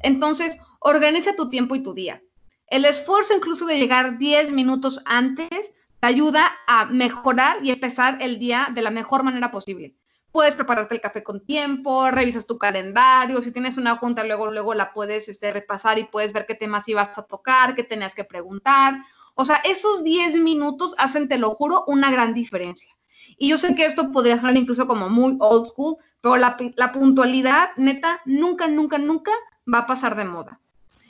Entonces, 0.00 0.56
organiza 0.80 1.36
tu 1.36 1.50
tiempo 1.50 1.76
y 1.76 1.82
tu 1.82 1.92
día. 1.92 2.22
El 2.68 2.86
esfuerzo 2.86 3.34
incluso 3.34 3.66
de 3.66 3.78
llegar 3.78 4.16
10 4.16 4.52
minutos 4.52 5.02
antes 5.04 5.72
te 6.00 6.06
ayuda 6.06 6.52
a 6.66 6.86
mejorar 6.86 7.58
y 7.62 7.70
empezar 7.70 8.18
el 8.20 8.38
día 8.38 8.68
de 8.74 8.82
la 8.82 8.90
mejor 8.90 9.22
manera 9.22 9.50
posible. 9.50 9.96
Puedes 10.30 10.54
prepararte 10.54 10.94
el 10.94 11.00
café 11.00 11.22
con 11.22 11.44
tiempo, 11.44 12.10
revisas 12.10 12.46
tu 12.46 12.58
calendario, 12.58 13.40
si 13.40 13.50
tienes 13.50 13.76
una 13.78 13.96
junta, 13.96 14.24
luego, 14.24 14.50
luego 14.50 14.74
la 14.74 14.92
puedes 14.92 15.28
este, 15.28 15.52
repasar 15.52 15.98
y 15.98 16.04
puedes 16.04 16.32
ver 16.32 16.46
qué 16.46 16.54
temas 16.54 16.88
ibas 16.88 17.16
a 17.16 17.22
tocar, 17.22 17.74
qué 17.74 17.82
tenías 17.82 18.14
que 18.14 18.24
preguntar. 18.24 18.98
O 19.34 19.44
sea, 19.44 19.56
esos 19.64 20.04
10 20.04 20.40
minutos 20.40 20.94
hacen, 20.98 21.28
te 21.28 21.38
lo 21.38 21.54
juro, 21.54 21.84
una 21.86 22.10
gran 22.10 22.34
diferencia. 22.34 22.92
Y 23.36 23.48
yo 23.48 23.58
sé 23.58 23.74
que 23.74 23.86
esto 23.86 24.12
podría 24.12 24.36
sonar 24.36 24.56
incluso 24.56 24.86
como 24.86 25.08
muy 25.08 25.36
old 25.40 25.66
school, 25.66 25.96
pero 26.20 26.36
la, 26.36 26.56
puntualidad, 26.92 27.70
neta, 27.76 28.20
nunca, 28.24 28.68
nunca, 28.68 28.98
nunca 28.98 29.32
va 29.72 29.80
a 29.80 29.86
pasar 29.86 30.16
de 30.16 30.24
moda. 30.24 30.60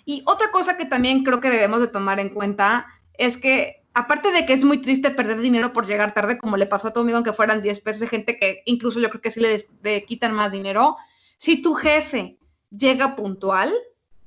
Y 0.05 0.23
otra 0.27 0.51
cosa 0.51 0.77
que 0.77 0.85
también 0.85 1.25
creo 1.25 1.41
que 1.41 1.51
debemos 1.51 1.81
de 1.81 1.89
tomar 1.89 2.21
en 2.21 2.31
cuenta 2.31 2.87
es 3.15 3.37
que 3.37 3.78
aparte 3.95 4.31
de 4.31 4.47
que 4.47 4.53
es 4.53 4.65
muy 4.65 4.81
triste 4.81 5.11
perder 5.11 5.41
dinero 5.41 5.73
por 5.73 5.87
llegar 5.87 6.15
tarde, 6.15 6.39
como 6.39 6.57
le 6.57 6.67
pasó 6.67 6.89
a 6.89 6.93
tu 6.93 7.01
amigo, 7.01 7.17
aunque 7.17 7.33
fueran 7.33 7.63
10 7.63 7.81
pesos, 7.81 8.01
de 8.01 8.09
gente 8.09 8.39
que 8.39 8.63
incluso 8.67 9.01
yo 9.01 9.11
creo 9.11 9.23
que 9.23 9.31
sí 9.31 9.41
le, 9.41 10.05
quitan 10.05 10.35
más 10.35 10.53
dinero, 10.53 10.97
si 11.37 11.63
tu 11.63 11.75
jefe 11.75 12.39
llega 12.71 13.17
puntual, 13.17 13.73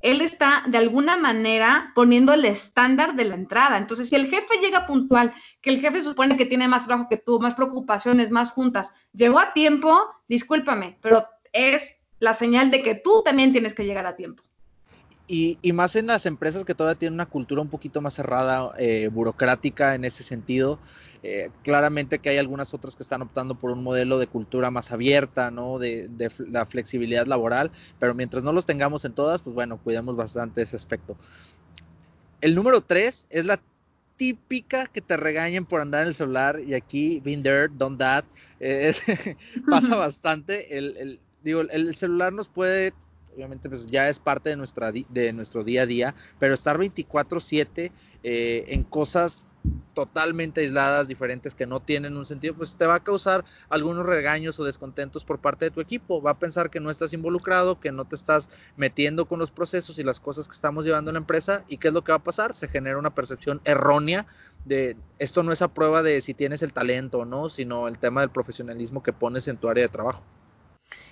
él 0.01 0.21
está 0.21 0.63
de 0.65 0.77
alguna 0.77 1.15
manera 1.15 1.91
poniendo 1.93 2.33
el 2.33 2.43
estándar 2.45 3.15
de 3.15 3.25
la 3.25 3.35
entrada. 3.35 3.77
Entonces, 3.77 4.09
si 4.09 4.15
el 4.15 4.27
jefe 4.29 4.57
llega 4.61 4.87
puntual, 4.87 5.33
que 5.61 5.69
el 5.69 5.79
jefe 5.79 6.01
supone 6.01 6.37
que 6.37 6.45
tiene 6.45 6.67
más 6.67 6.85
trabajo 6.85 7.07
que 7.07 7.17
tú, 7.17 7.39
más 7.39 7.53
preocupaciones, 7.53 8.31
más 8.31 8.51
juntas, 8.51 8.93
llegó 9.13 9.39
a 9.39 9.53
tiempo, 9.53 10.05
discúlpame, 10.27 10.97
pero 11.01 11.23
es 11.53 11.95
la 12.19 12.33
señal 12.33 12.71
de 12.71 12.81
que 12.81 12.95
tú 12.95 13.21
también 13.23 13.51
tienes 13.51 13.73
que 13.73 13.85
llegar 13.85 14.07
a 14.07 14.15
tiempo. 14.15 14.43
Y, 15.33 15.71
más 15.71 15.95
en 15.95 16.07
las 16.07 16.25
empresas 16.25 16.65
que 16.65 16.75
todavía 16.75 16.99
tienen 16.99 17.13
una 17.13 17.25
cultura 17.25 17.61
un 17.61 17.69
poquito 17.69 18.01
más 18.01 18.15
cerrada, 18.15 18.71
eh, 18.77 19.07
burocrática 19.07 19.95
en 19.95 20.03
ese 20.03 20.23
sentido. 20.23 20.77
Eh, 21.23 21.51
claramente 21.63 22.19
que 22.19 22.31
hay 22.31 22.37
algunas 22.37 22.73
otras 22.73 22.97
que 22.97 23.03
están 23.03 23.21
optando 23.21 23.55
por 23.55 23.71
un 23.71 23.81
modelo 23.81 24.19
de 24.19 24.27
cultura 24.27 24.71
más 24.71 24.91
abierta, 24.91 25.49
¿no? 25.49 25.79
De, 25.79 26.09
la 26.49 26.65
flexibilidad 26.65 27.27
laboral, 27.27 27.71
pero 27.97 28.13
mientras 28.13 28.43
no 28.43 28.51
los 28.51 28.65
tengamos 28.65 29.05
en 29.05 29.13
todas, 29.13 29.41
pues 29.41 29.55
bueno, 29.55 29.77
cuidemos 29.81 30.17
bastante 30.17 30.63
ese 30.63 30.75
aspecto. 30.75 31.15
El 32.41 32.53
número 32.53 32.81
tres 32.81 33.25
es 33.29 33.45
la 33.45 33.57
típica 34.17 34.87
que 34.87 34.99
te 34.99 35.15
regañen 35.15 35.65
por 35.65 35.79
andar 35.79 36.01
en 36.01 36.09
el 36.09 36.13
celular 36.13 36.59
y 36.59 36.73
aquí, 36.73 37.21
been 37.21 37.41
there, 37.41 37.69
done 37.71 37.95
that, 37.97 38.25
eh, 38.59 38.93
pasa 39.69 39.95
bastante. 39.95 40.77
El, 40.77 41.21
digo, 41.41 41.61
el 41.61 41.95
celular 41.95 42.33
nos 42.33 42.49
puede 42.49 42.91
obviamente 43.35 43.69
pues 43.69 43.87
ya 43.87 44.09
es 44.09 44.19
parte 44.19 44.49
de, 44.49 44.55
nuestra, 44.55 44.91
de 44.91 45.33
nuestro 45.33 45.63
día 45.63 45.83
a 45.83 45.85
día, 45.85 46.15
pero 46.39 46.53
estar 46.53 46.77
24/7 46.77 47.91
eh, 48.23 48.65
en 48.67 48.83
cosas 48.83 49.47
totalmente 49.93 50.61
aisladas, 50.61 51.07
diferentes, 51.07 51.53
que 51.53 51.65
no 51.65 51.79
tienen 51.79 52.17
un 52.17 52.25
sentido, 52.25 52.55
pues 52.55 52.77
te 52.77 52.85
va 52.85 52.95
a 52.95 53.03
causar 53.03 53.43
algunos 53.69 54.05
regaños 54.05 54.59
o 54.59 54.63
descontentos 54.63 55.25
por 55.25 55.39
parte 55.39 55.65
de 55.65 55.71
tu 55.71 55.81
equipo. 55.81 56.21
Va 56.21 56.31
a 56.31 56.39
pensar 56.39 56.69
que 56.69 56.79
no 56.79 56.89
estás 56.89 57.13
involucrado, 57.13 57.79
que 57.79 57.91
no 57.91 58.05
te 58.05 58.15
estás 58.15 58.49
metiendo 58.75 59.25
con 59.25 59.39
los 59.39 59.51
procesos 59.51 59.99
y 59.99 60.03
las 60.03 60.19
cosas 60.19 60.47
que 60.47 60.53
estamos 60.53 60.85
llevando 60.85 61.11
en 61.11 61.15
la 61.15 61.19
empresa. 61.19 61.63
¿Y 61.67 61.77
qué 61.77 61.89
es 61.89 61.93
lo 61.93 62.03
que 62.03 62.11
va 62.11 62.17
a 62.17 62.23
pasar? 62.23 62.53
Se 62.53 62.67
genera 62.67 62.97
una 62.97 63.13
percepción 63.13 63.61
errónea 63.65 64.25
de 64.65 64.95
esto 65.17 65.41
no 65.43 65.51
es 65.51 65.61
a 65.61 65.73
prueba 65.73 66.03
de 66.03 66.21
si 66.21 66.33
tienes 66.33 66.61
el 66.61 66.73
talento 66.73 67.19
o 67.19 67.25
no, 67.25 67.49
sino 67.49 67.87
el 67.87 67.97
tema 67.97 68.21
del 68.21 68.29
profesionalismo 68.29 69.01
que 69.01 69.13
pones 69.13 69.47
en 69.47 69.57
tu 69.57 69.69
área 69.69 69.83
de 69.83 69.89
trabajo 69.89 70.25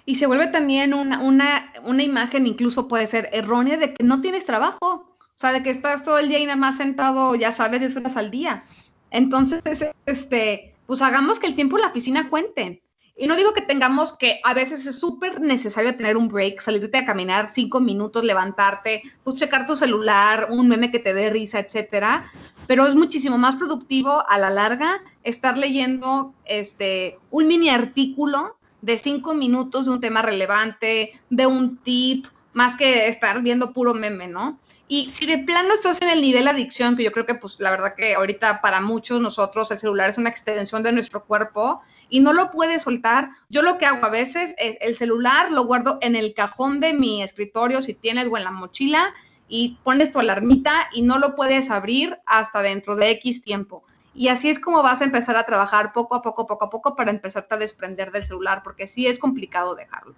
y 0.06 0.16
se 0.16 0.28
vuelve 0.28 0.48
también 0.48 0.94
una, 0.94 1.20
una, 1.22 1.74
una 1.84 2.04
imagen, 2.04 2.48
incluso 2.48 2.88
puede 2.88 3.08
ser 3.08 3.30
errónea, 3.34 3.78
de 3.78 3.94
que 3.94 4.04
no 4.04 4.22
tienes 4.22 4.46
trabajo, 4.46 4.80
o 4.80 5.42
sea, 5.42 5.54
de 5.54 5.64
que 5.64 5.70
estás 5.70 6.04
todo 6.04 6.18
el 6.18 6.30
día 6.30 6.40
y 6.40 6.46
nada 6.46 6.58
más 6.58 6.78
sentado, 6.78 7.36
ya 7.36 7.52
sabes, 7.52 7.80
10 7.80 7.96
horas 7.98 8.18
al 8.18 8.32
día. 8.32 8.64
Entonces, 9.12 9.62
este, 10.06 10.76
pues 10.86 11.02
hagamos 11.02 11.40
que 11.40 11.48
el 11.48 11.56
tiempo 11.56 11.78
en 11.78 11.84
la 11.84 11.90
oficina 11.90 12.30
cuente. 12.30 12.84
Y 13.16 13.28
no 13.28 13.36
digo 13.36 13.54
que 13.54 13.62
tengamos 13.62 14.18
que, 14.18 14.40
a 14.46 14.54
veces 14.54 14.86
es 14.86 14.98
súper 14.98 15.42
necesario 15.42 15.96
tener 15.98 16.16
un 16.16 16.30
break, 16.30 16.62
salirte 16.62 17.00
a 17.00 17.06
caminar 17.06 17.50
cinco 17.50 17.82
minutos, 17.82 18.24
levantarte, 18.24 19.04
pues 19.26 19.36
checar 19.36 19.66
tu 19.66 19.76
celular, 19.76 20.48
un 20.50 20.70
meme 20.70 20.90
que 20.90 21.00
te 21.00 21.14
dé 21.14 21.30
risa, 21.30 21.60
etcétera. 21.60 22.24
Pero 22.66 22.88
es 22.88 22.96
muchísimo 22.96 23.38
más 23.38 23.58
productivo 23.58 24.24
a 24.30 24.38
la 24.38 24.50
larga 24.50 25.02
estar 25.24 25.58
leyendo 25.58 26.34
este, 26.46 27.18
un 27.30 27.48
mini 27.48 27.70
artículo 27.70 28.58
de 28.82 28.98
cinco 28.98 29.34
minutos 29.34 29.86
de 29.86 29.92
un 29.92 30.02
tema 30.02 30.22
relevante, 30.22 31.20
de 31.30 31.48
un 31.48 31.78
tip, 31.78 32.26
más 32.54 32.76
que 32.76 33.08
estar 33.08 33.42
viendo 33.42 33.74
puro 33.74 33.94
meme, 33.94 34.28
¿no? 34.28 34.60
Y 34.88 35.12
si 35.12 35.28
de 35.28 35.38
plano 35.38 35.74
estás 35.76 36.02
en 36.02 36.10
el 36.10 36.22
nivel 36.22 36.48
adicción, 36.48 36.98
que 36.98 37.04
yo 37.04 37.12
creo 37.12 37.28
que 37.28 37.36
pues 37.36 37.60
la 37.60 37.70
verdad 37.70 37.94
que 37.96 38.16
ahorita 38.16 38.60
para 38.60 38.82
muchos 38.82 39.22
nosotros 39.22 39.70
el 39.70 39.78
celular 39.78 40.10
es 40.10 40.18
una 40.18 40.32
extensión 40.32 40.82
de 40.82 40.92
nuestro 40.92 41.24
cuerpo 41.24 41.84
y 42.10 42.22
no 42.22 42.34
lo 42.34 42.50
puedes 42.50 42.82
soltar, 42.82 43.30
yo 43.50 43.62
lo 43.62 43.78
que 43.78 43.86
hago 43.86 44.04
a 44.04 44.10
veces 44.10 44.56
es 44.58 44.78
el 44.82 44.96
celular 44.96 45.52
lo 45.52 45.66
guardo 45.66 46.00
en 46.02 46.16
el 46.16 46.34
cajón 46.34 46.80
de 46.80 46.94
mi 46.96 47.22
escritorio 47.22 47.84
si 47.84 47.94
tienes 47.94 48.28
o 48.28 48.36
en 48.36 48.44
la 48.44 48.52
mochila 48.52 49.14
y 49.48 49.78
pones 49.84 50.12
tu 50.12 50.20
alarmita 50.20 50.90
y 50.92 51.04
no 51.04 51.20
lo 51.20 51.36
puedes 51.36 51.70
abrir 51.70 52.18
hasta 52.26 52.62
dentro 52.64 52.96
de 52.96 53.12
X 53.12 53.44
tiempo. 53.44 53.84
Y 54.20 54.28
así 54.28 54.50
es 54.50 54.60
como 54.60 54.84
vas 54.84 55.00
a 55.00 55.06
empezar 55.06 55.38
a 55.38 55.46
trabajar 55.46 55.94
poco 55.94 56.14
a 56.14 56.22
poco, 56.22 56.46
poco 56.46 56.66
a 56.66 56.70
poco 56.70 56.94
para 56.94 57.10
empezarte 57.10 57.56
a 57.56 57.58
desprender 57.58 58.12
del 58.12 58.26
celular, 58.26 58.64
porque 58.66 58.86
sí 58.86 59.08
es 59.08 59.18
complicado 59.18 59.76
dejarlo. 59.76 60.14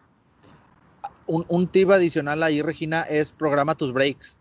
Un, 1.28 1.46
un 1.48 1.68
tip 1.68 1.92
adicional 1.92 2.42
ahí, 2.42 2.64
Regina, 2.64 3.02
es 3.02 3.32
programa 3.32 3.76
tus 3.76 3.94
breaks. 3.94 4.40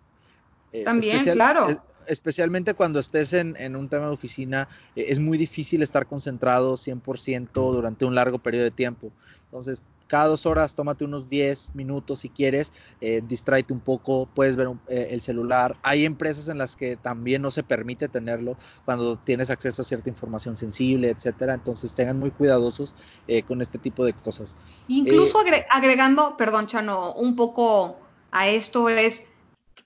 Eh, 0.72 0.84
También, 0.84 1.22
claro. 1.22 1.68
especialmente 2.06 2.72
cuando 2.72 3.00
estés 3.00 3.34
en, 3.34 3.54
en, 3.58 3.76
un 3.76 3.90
tema 3.90 4.06
de 4.06 4.12
oficina, 4.12 4.66
eh, 4.96 5.04
es 5.08 5.18
muy 5.18 5.36
difícil 5.36 5.82
estar 5.82 6.06
concentrado 6.06 6.78
100% 6.78 7.50
durante 7.52 8.06
un 8.06 8.14
largo 8.14 8.38
periodo 8.38 8.64
de 8.64 8.70
tiempo. 8.70 9.12
Entonces, 9.44 9.82
cada 10.10 10.26
dos 10.26 10.44
horas 10.44 10.74
tómate 10.74 11.04
unos 11.04 11.28
10 11.28 11.76
minutos 11.76 12.20
si 12.20 12.28
quieres, 12.28 12.72
eh, 13.00 13.22
distráete 13.24 13.72
un 13.72 13.78
poco, 13.78 14.28
puedes 14.34 14.56
ver 14.56 14.66
eh, 14.88 15.08
el 15.12 15.20
celular. 15.20 15.76
Hay 15.82 16.04
empresas 16.04 16.48
en 16.48 16.58
las 16.58 16.74
que 16.74 16.96
también 16.96 17.42
no 17.42 17.52
se 17.52 17.62
permite 17.62 18.08
tenerlo 18.08 18.56
cuando 18.84 19.16
tienes 19.16 19.50
acceso 19.50 19.82
a 19.82 19.84
cierta 19.84 20.08
información 20.08 20.56
sensible, 20.56 21.10
etcétera. 21.10 21.54
Entonces 21.54 21.94
tengan 21.94 22.18
muy 22.18 22.32
cuidadosos 22.32 22.94
eh, 23.28 23.44
con 23.44 23.62
este 23.62 23.78
tipo 23.78 24.04
de 24.04 24.12
cosas. 24.12 24.84
Incluso 24.88 25.38
agregando, 25.70 26.36
perdón, 26.36 26.66
Chano, 26.66 27.14
un 27.14 27.36
poco 27.36 27.96
a 28.32 28.48
esto 28.48 28.88
es 28.88 29.22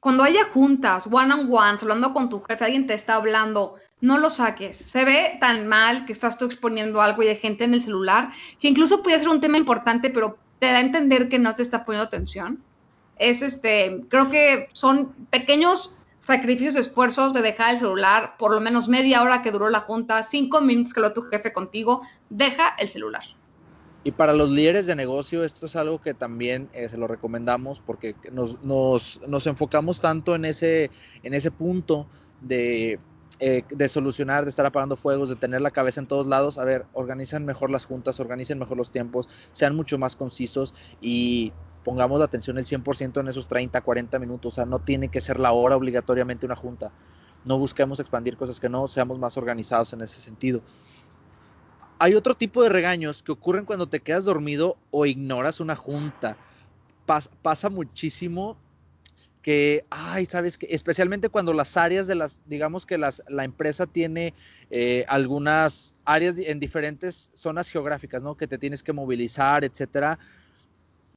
cuando 0.00 0.22
haya 0.22 0.46
juntas, 0.52 1.06
one 1.10 1.32
on 1.34 1.52
one, 1.52 1.78
hablando 1.80 2.14
con 2.14 2.30
tu 2.30 2.42
jefe, 2.42 2.64
alguien 2.64 2.86
te 2.86 2.94
está 2.94 3.14
hablando 3.14 3.76
no 4.00 4.18
lo 4.18 4.30
saques. 4.30 4.76
Se 4.76 5.04
ve 5.04 5.38
tan 5.40 5.66
mal 5.66 6.06
que 6.06 6.12
estás 6.12 6.38
tú 6.38 6.44
exponiendo 6.44 7.00
algo 7.00 7.22
y 7.22 7.28
hay 7.28 7.36
gente 7.36 7.64
en 7.64 7.74
el 7.74 7.82
celular 7.82 8.32
que 8.60 8.68
incluso 8.68 9.02
puede 9.02 9.18
ser 9.18 9.28
un 9.28 9.40
tema 9.40 9.58
importante, 9.58 10.10
pero 10.10 10.38
te 10.58 10.66
da 10.66 10.78
a 10.78 10.80
entender 10.80 11.28
que 11.28 11.38
no 11.38 11.54
te 11.56 11.62
está 11.62 11.84
poniendo 11.84 12.06
atención. 12.06 12.62
Es 13.16 13.42
este, 13.42 14.04
creo 14.08 14.30
que 14.30 14.68
son 14.72 15.12
pequeños 15.30 15.94
sacrificios, 16.18 16.76
esfuerzos 16.76 17.32
de 17.34 17.42
dejar 17.42 17.74
el 17.74 17.80
celular 17.80 18.36
por 18.38 18.52
lo 18.52 18.60
menos 18.60 18.88
media 18.88 19.22
hora 19.22 19.42
que 19.42 19.52
duró 19.52 19.68
la 19.68 19.80
junta, 19.80 20.22
cinco 20.22 20.60
minutos 20.60 20.94
que 20.94 21.00
lo 21.00 21.12
tu 21.12 21.22
jefe 21.22 21.52
contigo, 21.52 22.02
deja 22.30 22.74
el 22.78 22.88
celular. 22.88 23.24
Y 24.04 24.12
para 24.12 24.34
los 24.34 24.50
líderes 24.50 24.86
de 24.86 24.96
negocio, 24.96 25.44
esto 25.44 25.64
es 25.64 25.76
algo 25.76 26.00
que 26.00 26.12
también 26.12 26.68
eh, 26.74 26.90
se 26.90 26.98
lo 26.98 27.06
recomendamos 27.06 27.80
porque 27.80 28.14
nos, 28.32 28.62
nos, 28.62 29.20
nos 29.26 29.46
enfocamos 29.46 30.02
tanto 30.02 30.34
en 30.34 30.44
ese, 30.44 30.90
en 31.22 31.32
ese 31.32 31.50
punto 31.50 32.06
de 32.42 32.98
eh, 33.40 33.64
de 33.68 33.88
solucionar, 33.88 34.44
de 34.44 34.50
estar 34.50 34.64
apagando 34.64 34.96
fuegos, 34.96 35.28
de 35.28 35.36
tener 35.36 35.60
la 35.60 35.72
cabeza 35.72 36.00
en 36.00 36.06
todos 36.06 36.26
lados, 36.26 36.56
a 36.58 36.64
ver, 36.64 36.86
organizan 36.92 37.44
mejor 37.44 37.70
las 37.70 37.84
juntas, 37.84 38.20
organicen 38.20 38.58
mejor 38.58 38.76
los 38.76 38.92
tiempos, 38.92 39.28
sean 39.52 39.74
mucho 39.74 39.98
más 39.98 40.14
concisos 40.14 40.72
y 41.00 41.52
pongamos 41.84 42.20
la 42.20 42.26
atención 42.26 42.58
el 42.58 42.64
100% 42.64 43.20
en 43.20 43.28
esos 43.28 43.48
30, 43.48 43.80
40 43.80 44.18
minutos. 44.20 44.54
O 44.54 44.56
sea, 44.56 44.66
no 44.66 44.78
tiene 44.78 45.08
que 45.08 45.20
ser 45.20 45.40
la 45.40 45.52
hora 45.52 45.76
obligatoriamente 45.76 46.46
una 46.46 46.56
junta. 46.56 46.92
No 47.44 47.58
busquemos 47.58 47.98
expandir 48.00 48.36
cosas 48.36 48.60
que 48.60 48.68
no, 48.68 48.86
seamos 48.88 49.18
más 49.18 49.36
organizados 49.36 49.92
en 49.92 50.02
ese 50.02 50.20
sentido. 50.20 50.62
Hay 51.98 52.14
otro 52.14 52.36
tipo 52.36 52.62
de 52.62 52.68
regaños 52.68 53.22
que 53.22 53.32
ocurren 53.32 53.64
cuando 53.64 53.88
te 53.88 54.00
quedas 54.00 54.24
dormido 54.24 54.76
o 54.90 55.06
ignoras 55.06 55.60
una 55.60 55.76
junta. 55.76 56.36
pasa 57.42 57.68
muchísimo 57.68 58.56
que, 59.44 59.84
ay, 59.90 60.24
sabes 60.24 60.56
que, 60.56 60.68
especialmente 60.70 61.28
cuando 61.28 61.52
las 61.52 61.76
áreas 61.76 62.06
de 62.06 62.14
las, 62.14 62.40
digamos 62.46 62.86
que 62.86 62.96
las, 62.96 63.22
la 63.28 63.44
empresa 63.44 63.84
tiene 63.86 64.32
eh, 64.70 65.04
algunas 65.06 65.96
áreas 66.06 66.36
en 66.38 66.58
diferentes 66.58 67.30
zonas 67.34 67.70
geográficas, 67.70 68.22
¿no? 68.22 68.36
Que 68.36 68.46
te 68.46 68.56
tienes 68.56 68.82
que 68.82 68.94
movilizar, 68.94 69.62
etcétera. 69.62 70.18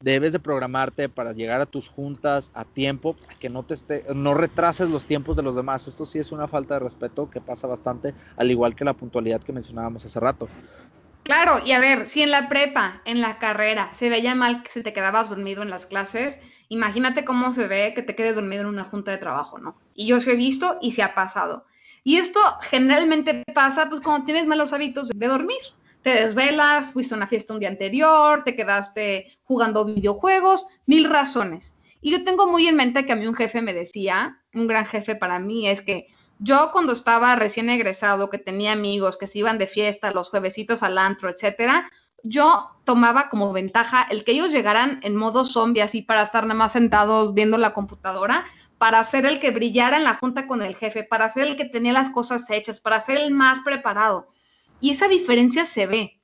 Debes 0.01 0.33
de 0.33 0.39
programarte 0.39 1.07
para 1.07 1.31
llegar 1.31 1.61
a 1.61 1.65
tus 1.65 1.87
juntas 1.87 2.51
a 2.53 2.65
tiempo, 2.65 3.15
que 3.39 3.47
no 3.47 3.63
te 3.63 3.75
esté, 3.75 4.03
no 4.13 4.33
retrases 4.33 4.89
los 4.89 5.05
tiempos 5.05 5.37
de 5.37 5.43
los 5.43 5.55
demás. 5.55 5.87
Esto 5.87 6.05
sí 6.05 6.19
es 6.19 6.33
una 6.33 6.49
falta 6.49 6.73
de 6.73 6.81
respeto 6.81 7.29
que 7.31 7.39
pasa 7.39 7.65
bastante, 7.65 8.13
al 8.35 8.51
igual 8.51 8.75
que 8.75 8.83
la 8.83 8.93
puntualidad 8.93 9.39
que 9.39 9.53
mencionábamos 9.53 10.03
hace 10.03 10.19
rato. 10.19 10.49
Claro, 11.27 11.59
y 11.65 11.73
a 11.73 11.79
ver, 11.81 12.07
si 12.07 12.21
en 12.21 12.31
la 12.31 12.47
prepa, 12.47 13.01
en 13.03 13.19
la 13.19 13.37
carrera, 13.37 13.91
se 13.93 14.09
veía 14.09 14.33
mal 14.33 14.63
que 14.63 14.71
se 14.71 14.81
te 14.81 14.93
quedabas 14.93 15.27
dormido 15.29 15.61
en 15.61 15.69
las 15.69 15.85
clases, 15.85 16.39
imagínate 16.69 17.25
cómo 17.25 17.53
se 17.53 17.67
ve 17.67 17.91
que 17.93 18.01
te 18.01 18.15
quedes 18.15 18.35
dormido 18.35 18.61
en 18.61 18.69
una 18.69 18.85
junta 18.85 19.11
de 19.11 19.17
trabajo, 19.17 19.57
¿no? 19.59 19.77
Y 19.93 20.07
yo 20.07 20.21
se 20.21 20.31
he 20.31 20.35
visto 20.37 20.77
y 20.81 20.93
se 20.93 21.03
ha 21.03 21.13
pasado. 21.15 21.65
Y 22.05 22.15
esto 22.15 22.39
generalmente 22.61 23.43
pasa 23.53 23.89
pues 23.89 23.99
cuando 23.99 24.23
tienes 24.23 24.47
malos 24.47 24.71
hábitos 24.71 25.09
de 25.09 25.27
dormir. 25.27 25.57
Te 26.01 26.11
desvelas, 26.11 26.93
fuiste 26.93 27.13
a 27.13 27.17
una 27.17 27.27
fiesta 27.27 27.53
un 27.53 27.59
día 27.59 27.67
anterior, 27.67 28.45
te 28.45 28.55
quedaste 28.55 29.37
jugando 29.43 29.83
videojuegos, 29.83 30.65
mil 30.85 31.09
razones. 31.09 31.75
Y 31.99 32.11
yo 32.11 32.23
tengo 32.23 32.47
muy 32.47 32.67
en 32.67 32.77
mente 32.77 33.05
que 33.05 33.11
a 33.11 33.17
mí 33.17 33.27
un 33.27 33.35
jefe 33.35 33.61
me 33.61 33.73
decía, 33.73 34.41
un 34.53 34.67
gran 34.67 34.85
jefe 34.85 35.17
para 35.17 35.39
mí, 35.39 35.67
es 35.67 35.81
que 35.81 36.07
yo 36.39 36.69
cuando 36.71 36.93
estaba 36.93 37.35
recién 37.35 37.69
egresado, 37.69 38.29
que 38.29 38.37
tenía 38.37 38.71
amigos 38.73 39.17
que 39.17 39.27
se 39.27 39.39
iban 39.39 39.57
de 39.57 39.67
fiesta 39.67 40.11
los 40.11 40.29
juevesitos 40.29 40.83
al 40.83 40.97
antro, 40.97 41.29
etcétera, 41.29 41.89
yo 42.23 42.71
tomaba 42.83 43.29
como 43.29 43.53
ventaja 43.53 44.07
el 44.09 44.23
que 44.23 44.33
ellos 44.33 44.51
llegaran 44.51 44.99
en 45.03 45.15
modo 45.15 45.45
zombie, 45.45 45.81
así 45.81 46.01
para 46.01 46.23
estar 46.23 46.43
nada 46.43 46.55
más 46.55 46.73
sentados 46.73 47.33
viendo 47.33 47.57
la 47.57 47.73
computadora, 47.73 48.45
para 48.77 49.03
ser 49.03 49.25
el 49.25 49.39
que 49.39 49.51
brillara 49.51 49.97
en 49.97 50.03
la 50.03 50.15
junta 50.15 50.47
con 50.47 50.61
el 50.61 50.75
jefe, 50.75 51.03
para 51.03 51.31
ser 51.31 51.47
el 51.47 51.57
que 51.57 51.65
tenía 51.65 51.93
las 51.93 52.09
cosas 52.09 52.49
hechas, 52.49 52.79
para 52.79 52.99
ser 52.99 53.17
el 53.17 53.31
más 53.31 53.61
preparado. 53.61 54.29
Y 54.79 54.91
esa 54.91 55.07
diferencia 55.07 55.65
se 55.65 55.87
ve. 55.87 56.16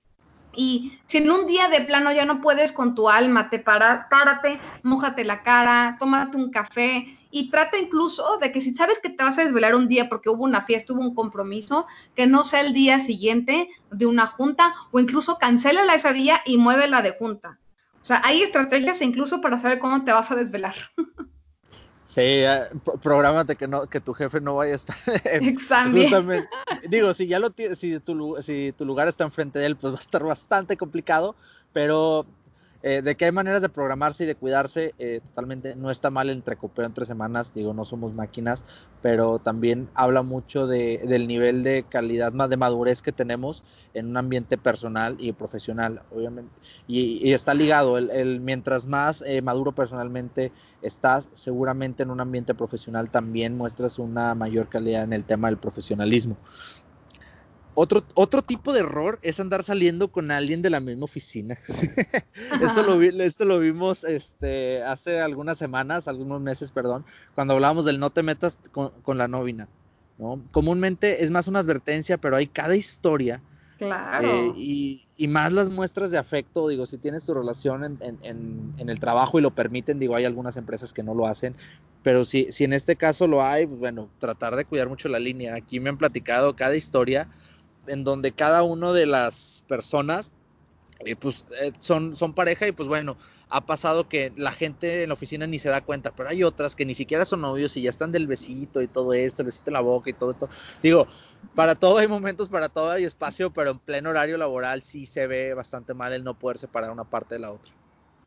Y 0.56 1.00
si 1.08 1.18
en 1.18 1.32
un 1.32 1.48
día 1.48 1.68
de 1.68 1.82
plano 1.82 2.12
ya 2.12 2.26
no 2.26 2.42
puedes 2.42 2.72
con 2.72 2.96
tu 2.96 3.10
alma, 3.10 3.50
te 3.50 3.60
para, 3.60 4.08
párate, 4.10 4.60
mójate 4.84 5.24
la 5.24 5.44
cara, 5.44 5.98
tómate 6.00 6.38
un 6.38 6.52
café 6.52 7.08
y 7.32 7.50
trata 7.50 7.78
incluso 7.78 8.38
de 8.38 8.52
que 8.52 8.62
si 8.62 8.76
sabes 8.76 9.00
que 9.00 9.10
te 9.10 9.24
vas 9.24 9.38
a 9.40 9.44
desvelar 9.44 9.76
un 9.76 9.88
día 9.88 10.08
porque 10.10 10.30
hubo 10.30 10.44
una 10.44 10.62
fiesta, 10.62 10.94
hubo 10.94 11.02
un 11.02 11.16
compromiso, 11.16 11.88
que 12.16 12.28
no 12.28 12.44
sea 12.44 12.62
el 12.62 12.74
día 12.74 13.00
siguiente 13.00 13.70
de 13.92 14.06
una 14.06 14.28
junta 14.28 14.74
o 14.92 15.00
incluso 15.00 15.40
cancélala 15.40 15.96
ese 15.96 16.14
día 16.14 16.42
y 16.46 16.58
muévela 16.58 17.02
de 17.02 17.12
junta. 17.18 17.60
O 18.02 18.06
sea, 18.06 18.22
hay 18.24 18.44
estrategias 18.44 19.02
incluso 19.02 19.42
para 19.42 19.58
saber 19.58 19.80
cómo 19.80 20.04
te 20.04 20.12
vas 20.12 20.30
a 20.30 20.36
desvelar. 20.36 20.76
Sí, 22.14 22.44
prográmate 23.02 23.56
que 23.56 23.68
no, 23.68 23.88
que 23.88 24.00
tu 24.00 24.14
jefe 24.14 24.40
no 24.40 24.58
vaya 24.58 24.74
a 24.74 24.76
estar 24.76 24.96
Exactamente. 25.26 26.48
Digo, 26.88 27.12
si 27.16 27.28
ya 27.28 27.40
lo 27.40 27.52
si 27.74 28.00
tu, 28.02 28.40
si 28.40 28.72
tu 28.74 28.86
lugar 28.86 29.08
está 29.08 29.24
enfrente 29.24 29.58
de 29.58 29.66
él, 29.66 29.76
pues 29.76 29.94
va 29.94 29.98
a 29.98 30.00
estar 30.00 30.24
bastante 30.24 30.78
complicado, 30.78 31.36
pero 31.72 32.28
eh, 32.84 33.02
de 33.02 33.16
que 33.16 33.24
hay 33.24 33.32
maneras 33.32 33.62
de 33.62 33.70
programarse 33.70 34.26
y 34.26 34.28
de 34.28 34.36
cuidarse, 34.36 34.94
eh, 35.00 35.22
totalmente 35.24 35.74
no 35.76 35.90
está 35.90 36.10
mal 36.10 36.30
el 36.30 36.44
recupero 36.46 36.86
entre 36.86 37.06
semanas, 37.06 37.54
digo, 37.54 37.74
no 37.74 37.86
somos 37.86 38.14
máquinas, 38.14 38.66
pero 39.02 39.40
también 39.40 39.88
habla 39.94 40.22
mucho 40.22 40.68
de, 40.68 40.98
del 41.08 41.26
nivel 41.28 41.64
de 41.64 41.84
calidad, 41.88 42.34
más 42.34 42.50
de 42.50 42.58
madurez 42.58 43.02
que 43.02 43.14
tenemos 43.14 43.64
en 43.94 44.08
un 44.08 44.18
ambiente 44.18 44.58
personal 44.58 45.16
y 45.18 45.32
profesional, 45.32 46.02
obviamente, 46.12 46.52
y, 46.86 47.32
está 47.32 47.54
ligado, 47.54 47.98
el, 47.98 48.42
mientras 48.42 48.86
más 48.86 49.22
eh, 49.22 49.42
maduro 49.42 49.72
personalmente 49.72 50.52
estás, 50.82 51.30
seguramente 51.32 52.04
en 52.04 52.12
un 52.12 52.20
ambiente 52.20 52.54
profesional 52.54 53.10
también 53.10 53.56
muestras 53.56 53.98
una 53.98 54.36
mayor 54.36 54.68
calidad 54.68 55.04
en 55.04 55.14
el 55.14 55.24
tema 55.24 55.48
del 55.48 55.58
profesionalismo. 55.58 56.36
Otro, 57.76 58.04
otro 58.14 58.44
tipo 58.44 58.72
de 58.72 58.82
error 58.82 59.20
es 59.24 59.40
andar 59.40 59.64
saliendo 59.64 60.10
con 60.10 60.30
alguien 60.30 60.62
de 60.62 60.70
la 60.70 60.80
misma 60.80 61.06
oficina. 61.06 61.58
esto, 62.62 62.84
lo 62.84 63.02
esto 63.02 63.46
lo 63.46 63.60
vimos 63.60 64.04
este, 64.04 64.84
hace 64.84 65.20
algunas 65.20 65.58
semanas, 65.58 66.08
algunos 66.08 66.42
meses, 66.42 66.72
perdón, 66.72 67.04
cuando 67.34 67.56
hablábamos 67.56 67.86
del 67.86 68.00
no 68.00 68.12
te 68.12 68.22
metas 68.22 68.60
con, 68.72 69.18
la 69.18 69.28
nómina. 69.28 69.68
¿no? 70.20 70.40
Comúnmente 70.52 71.24
es 71.24 71.32
más 71.32 71.48
una 71.48 71.60
advertencia, 71.60 72.18
pero 72.18 72.36
hay 72.36 72.48
cada 72.48 72.76
historia. 72.76 73.42
Claro. 73.80 74.30
Eh, 74.30 74.54
y, 74.56 75.00
más 75.28 75.54
las 75.54 75.70
muestras 75.70 76.12
de 76.12 76.18
afecto, 76.18 76.68
digo, 76.68 76.86
si 76.86 76.98
tienes 76.98 77.26
tu 77.26 77.34
relación 77.34 77.86
en, 77.86 77.98
en, 78.02 78.74
en, 78.78 78.90
el 78.90 79.00
trabajo 79.00 79.40
y 79.40 79.42
lo 79.42 79.52
permiten, 79.52 79.98
digo, 79.98 80.18
hay 80.18 80.26
algunas 80.26 80.58
empresas 80.58 80.92
que 80.92 81.02
no 81.02 81.16
lo 81.16 81.28
hacen, 81.28 81.56
pero 82.04 82.26
si, 82.26 82.52
si 82.52 82.66
en 82.66 82.74
este 82.74 82.98
caso 82.98 83.26
lo 83.28 83.42
hay, 83.42 83.64
bueno, 83.64 84.10
tratar 84.20 84.58
de 84.58 84.66
cuidar 84.66 84.90
mucho 84.90 85.08
la 85.08 85.20
línea. 85.20 85.56
Aquí 85.56 85.80
me 85.80 85.90
han 85.90 85.98
platicado 85.98 86.58
cada 86.58 86.76
historia 86.76 87.30
en 87.88 88.04
donde 88.04 88.32
cada 88.32 88.64
una 88.64 88.92
de 88.92 89.06
las 89.06 89.64
personas 89.68 90.32
eh, 91.06 91.16
pues 91.16 91.46
eh, 91.62 91.72
son, 91.80 92.16
son 92.16 92.34
pareja 92.34 92.68
y 92.68 92.72
pues 92.72 92.88
bueno, 92.88 93.18
ha 93.50 93.62
pasado 93.62 94.08
que 94.08 94.32
la 94.36 94.52
gente 94.52 95.04
en 95.04 95.10
la 95.10 95.14
oficina 95.14 95.46
ni 95.48 95.60
se 95.60 95.70
da 95.70 95.82
cuenta, 95.82 96.12
pero 96.12 96.30
hay 96.30 96.44
otras 96.44 96.76
que 96.76 96.86
ni 96.86 96.94
siquiera 96.94 97.26
son 97.26 97.42
novios 97.42 97.76
y 97.78 97.82
ya 97.82 97.90
están 97.90 98.12
del 98.12 98.28
besito 98.28 98.82
y 98.82 98.88
todo 98.88 99.14
esto, 99.14 99.42
el 99.42 99.48
besito 99.48 99.70
en 99.70 99.74
la 99.74 99.82
boca 99.82 100.10
y 100.10 100.14
todo 100.14 100.32
esto. 100.32 100.50
Digo, 100.82 101.08
para 101.56 101.76
todo 101.76 101.98
hay 101.98 102.08
momentos, 102.08 102.50
para 102.50 102.70
todo 102.70 102.92
hay 102.92 103.04
espacio, 103.04 103.52
pero 103.52 103.72
en 103.72 103.80
pleno 103.80 104.10
horario 104.12 104.38
laboral 104.38 104.82
sí 104.82 105.06
se 105.06 105.28
ve 105.28 105.54
bastante 105.54 105.94
mal 105.94 106.14
el 106.14 106.24
no 106.24 106.34
poder 106.34 106.58
separar 106.58 106.92
una 106.92 107.04
parte 107.04 107.36
de 107.36 107.42
la 107.42 107.52
otra. 107.52 107.72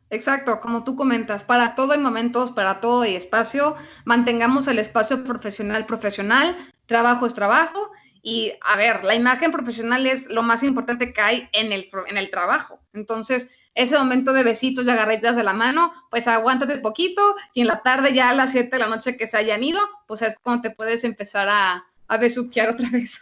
Exacto, 0.09 0.61
como 0.61 0.85
tú 0.85 0.95
comentas, 0.95 1.43
para 1.43 1.75
todo 1.75 1.91
hay 1.91 1.99
momentos, 1.99 2.51
para 2.51 2.79
todo 2.79 3.01
hay 3.01 3.15
espacio, 3.15 3.75
mantengamos 4.05 4.67
el 4.67 4.79
espacio 4.79 5.25
profesional 5.25 5.85
profesional, 5.85 6.55
trabajo 6.85 7.25
es 7.25 7.33
trabajo 7.33 7.91
y 8.27 8.51
a 8.59 8.75
ver, 8.75 9.05
la 9.05 9.15
imagen 9.15 9.53
profesional 9.53 10.05
es 10.05 10.29
lo 10.29 10.43
más 10.43 10.61
importante 10.61 11.13
que 11.13 11.21
hay 11.21 11.47
en 11.53 11.71
el, 11.71 11.89
en 12.07 12.17
el 12.17 12.29
trabajo. 12.29 12.81
Entonces, 12.91 13.47
ese 13.73 13.97
momento 13.97 14.33
de 14.33 14.43
besitos 14.43 14.85
y 14.85 14.89
agarritas 14.89 15.37
de 15.37 15.45
la 15.45 15.53
mano, 15.53 15.93
pues 16.11 16.27
aguántate 16.27 16.79
poquito 16.79 17.21
y 17.53 17.61
en 17.61 17.67
la 17.67 17.83
tarde 17.83 18.13
ya 18.13 18.29
a 18.29 18.35
las 18.35 18.51
7 18.51 18.69
de 18.69 18.79
la 18.79 18.89
noche 18.89 19.15
que 19.15 19.27
se 19.27 19.37
hayan 19.37 19.63
ido, 19.63 19.79
pues 20.09 20.21
es 20.23 20.35
cuando 20.43 20.63
te 20.63 20.75
puedes 20.75 21.05
empezar 21.05 21.47
a, 21.47 21.85
a 22.09 22.17
besuquear 22.17 22.71
otra 22.71 22.89
vez. 22.89 23.17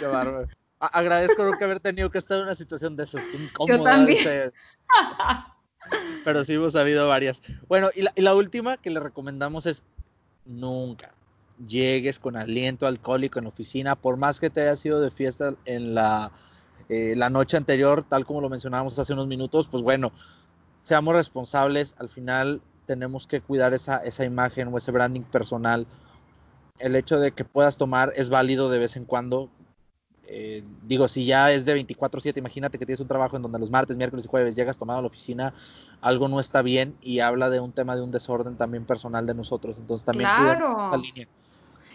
Qué 0.00 0.06
bárbaro. 0.06 0.48
Agradezco 0.80 1.44
nunca 1.44 1.66
haber 1.66 1.80
tenido 1.80 2.10
que 2.10 2.16
estar 2.16 2.38
en 2.38 2.44
una 2.44 2.54
situación 2.54 2.96
de 2.96 3.04
esas, 3.04 3.26
incómoda. 3.26 3.76
Yo 3.76 3.84
también. 3.84 4.52
Pero 6.24 6.44
sí 6.46 6.54
hemos 6.54 6.72
sabido 6.72 7.08
varias. 7.08 7.42
Bueno, 7.68 7.90
y 7.94 8.00
la, 8.00 8.12
y 8.16 8.22
la 8.22 8.34
última 8.34 8.78
que 8.78 8.88
le 8.88 9.00
recomendamos 9.00 9.66
es 9.66 9.82
nunca, 10.46 11.12
llegues 11.66 12.18
con 12.18 12.36
aliento 12.36 12.86
alcohólico 12.86 13.38
en 13.38 13.44
la 13.44 13.50
oficina, 13.50 13.96
por 13.96 14.16
más 14.16 14.40
que 14.40 14.50
te 14.50 14.62
haya 14.62 14.76
sido 14.76 15.00
de 15.00 15.10
fiesta 15.10 15.54
en 15.64 15.94
la, 15.94 16.30
eh, 16.88 17.14
la 17.16 17.30
noche 17.30 17.56
anterior, 17.56 18.04
tal 18.04 18.24
como 18.24 18.40
lo 18.40 18.48
mencionábamos 18.48 18.98
hace 18.98 19.12
unos 19.12 19.26
minutos, 19.26 19.68
pues 19.68 19.82
bueno, 19.82 20.12
seamos 20.82 21.14
responsables, 21.14 21.94
al 21.98 22.08
final 22.08 22.62
tenemos 22.86 23.26
que 23.26 23.42
cuidar 23.42 23.74
esa, 23.74 23.98
esa 23.98 24.24
imagen 24.24 24.68
o 24.68 24.78
ese 24.78 24.90
branding 24.90 25.22
personal. 25.22 25.86
El 26.78 26.96
hecho 26.96 27.20
de 27.20 27.32
que 27.32 27.44
puedas 27.44 27.76
tomar 27.76 28.12
es 28.16 28.30
válido 28.30 28.70
de 28.70 28.78
vez 28.78 28.96
en 28.96 29.04
cuando. 29.04 29.50
Eh, 30.26 30.64
digo, 30.82 31.06
si 31.08 31.26
ya 31.26 31.52
es 31.52 31.66
de 31.66 31.74
24/7, 31.74 32.38
imagínate 32.38 32.78
que 32.78 32.86
tienes 32.86 33.00
un 33.00 33.08
trabajo 33.08 33.36
en 33.36 33.42
donde 33.42 33.58
los 33.58 33.70
martes, 33.70 33.96
miércoles 33.96 34.24
y 34.24 34.28
jueves 34.28 34.56
llegas 34.56 34.78
tomado 34.78 35.00
a 35.00 35.02
la 35.02 35.08
oficina, 35.08 35.52
algo 36.00 36.28
no 36.28 36.40
está 36.40 36.62
bien 36.62 36.96
y 37.02 37.20
habla 37.20 37.50
de 37.50 37.60
un 37.60 37.72
tema 37.72 37.94
de 37.94 38.02
un 38.02 38.10
desorden 38.10 38.56
también 38.56 38.86
personal 38.86 39.26
de 39.26 39.34
nosotros. 39.34 39.76
Entonces 39.76 40.06
también 40.06 40.30
claro. 40.30 40.88
esa 40.88 40.96
línea. 40.96 41.28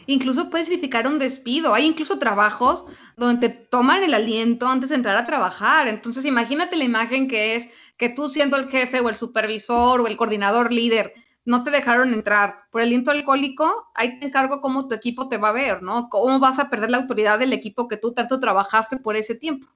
Incluso 0.08 0.50
puede 0.50 0.66
significar 0.66 1.08
un 1.08 1.20
despido. 1.20 1.74
Hay 1.74 1.86
incluso 1.86 2.20
trabajos 2.20 2.86
donde 3.18 3.50
te 3.50 3.56
toman 3.56 4.04
el 4.04 4.14
aliento 4.14 4.68
antes 4.68 4.90
de 4.90 4.96
entrar 4.96 5.18
a 5.18 5.26
trabajar. 5.26 5.88
Entonces, 5.88 6.26
imagínate 6.26 6.76
la 6.76 6.84
imagen 6.84 7.28
que 7.28 7.56
es 7.56 7.68
que 7.98 8.10
tú 8.10 8.28
siendo 8.30 8.58
el 8.58 8.70
jefe 8.70 9.00
o 9.00 9.10
el 9.10 9.16
supervisor 9.16 10.02
o 10.02 10.08
el 10.08 10.18
coordinador 10.18 10.74
líder 10.74 11.14
no 11.46 11.64
te 11.64 11.72
dejaron 11.72 12.14
entrar 12.14 12.64
por 12.72 12.82
el 12.82 12.88
aliento 12.88 13.12
alcohólico, 13.12 13.90
ahí 13.96 14.20
te 14.20 14.28
encargo 14.28 14.62
cómo 14.62 14.88
tu 14.88 14.96
equipo 14.96 15.28
te 15.28 15.38
va 15.38 15.50
a 15.50 15.54
ver, 15.54 15.84
¿no? 15.84 16.10
Cómo 16.10 16.40
vas 16.40 16.58
a 16.58 16.70
perder 16.70 16.92
la 16.92 16.98
autoridad 16.98 17.38
del 17.38 17.54
equipo 17.54 17.88
que 17.88 17.98
tú 17.98 18.14
tanto 18.14 18.40
trabajaste 18.40 18.98
por 18.98 19.18
ese 19.18 19.36
tiempo. 19.36 19.68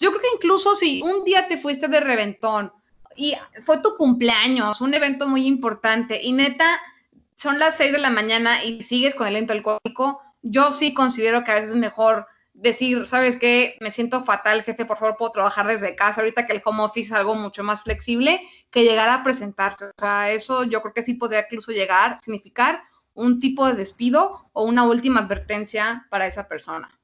Yo 0.00 0.10
creo 0.10 0.20
que 0.20 0.34
incluso 0.34 0.74
si 0.74 1.00
un 1.02 1.24
día 1.24 1.46
te 1.46 1.58
fuiste 1.58 1.86
de 1.88 2.00
reventón 2.00 2.72
y 3.16 3.34
fue 3.62 3.78
tu 3.78 3.94
cumpleaños, 3.96 4.80
un 4.80 4.94
evento 4.94 5.28
muy 5.28 5.46
importante 5.46 6.20
y 6.20 6.32
neta 6.32 6.80
son 7.42 7.58
las 7.58 7.76
6 7.76 7.90
de 7.90 7.98
la 7.98 8.10
mañana 8.10 8.62
y 8.62 8.82
sigues 8.82 9.16
con 9.16 9.26
el 9.26 9.34
lento 9.34 9.52
alcohólico, 9.52 10.22
yo 10.42 10.70
sí 10.70 10.94
considero 10.94 11.42
que 11.42 11.50
a 11.50 11.56
veces 11.56 11.70
es 11.70 11.76
mejor 11.76 12.26
decir, 12.54 13.04
¿sabes 13.08 13.36
qué? 13.36 13.76
Me 13.80 13.90
siento 13.90 14.20
fatal, 14.22 14.62
jefe, 14.62 14.84
por 14.84 14.96
favor, 14.96 15.16
puedo 15.16 15.32
trabajar 15.32 15.66
desde 15.66 15.96
casa, 15.96 16.20
ahorita 16.20 16.46
que 16.46 16.52
el 16.52 16.62
home 16.64 16.84
office 16.84 17.08
es 17.08 17.12
algo 17.12 17.34
mucho 17.34 17.64
más 17.64 17.82
flexible, 17.82 18.40
que 18.70 18.84
llegar 18.84 19.08
a 19.08 19.24
presentarse. 19.24 19.86
O 19.86 19.90
sea, 19.98 20.30
eso 20.30 20.62
yo 20.62 20.80
creo 20.82 20.94
que 20.94 21.04
sí 21.04 21.14
podría 21.14 21.40
incluso 21.40 21.72
llegar, 21.72 22.16
significar 22.22 22.80
un 23.14 23.40
tipo 23.40 23.66
de 23.66 23.74
despido 23.74 24.48
o 24.52 24.64
una 24.64 24.84
última 24.84 25.20
advertencia 25.20 26.06
para 26.10 26.28
esa 26.28 26.46
persona. 26.46 26.96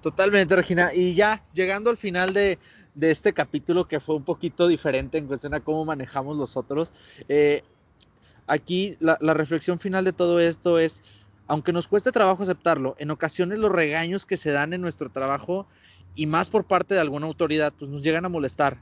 Totalmente, 0.00 0.54
Regina. 0.54 0.94
Y 0.94 1.14
ya, 1.14 1.42
llegando 1.52 1.90
al 1.90 1.96
final 1.96 2.32
de, 2.32 2.58
este 3.00 3.32
capítulo 3.32 3.88
que 3.88 3.98
fue 3.98 4.14
un 4.14 4.24
poquito 4.24 4.68
diferente 4.68 5.18
en 5.18 5.26
cuestión 5.26 5.54
a 5.54 5.60
cómo 5.60 5.84
manejamos 5.84 6.36
los 6.36 6.56
otros, 6.56 6.92
eh, 7.28 7.64
aquí 8.50 8.96
la, 9.00 9.16
reflexión 9.34 9.78
final 9.78 10.04
de 10.04 10.12
todo 10.12 10.40
esto 10.40 10.78
es 10.78 11.02
aunque 11.46 11.72
nos 11.72 11.88
cueste 11.88 12.12
trabajo 12.12 12.44
aceptarlo, 12.44 12.94
en 12.98 13.10
ocasiones 13.10 13.58
los 13.58 13.72
regaños 13.72 14.24
que 14.24 14.36
se 14.36 14.52
dan 14.52 14.72
en 14.72 14.80
nuestro 14.80 15.10
trabajo 15.10 15.66
y 16.14 16.26
más 16.26 16.48
por 16.48 16.64
parte 16.64 16.94
de 16.94 17.00
alguna 17.00 17.26
autoridad, 17.26 17.72
pues 17.76 17.90
nos 17.90 18.04
llegan 18.04 18.24
a 18.24 18.28
molestar. 18.28 18.78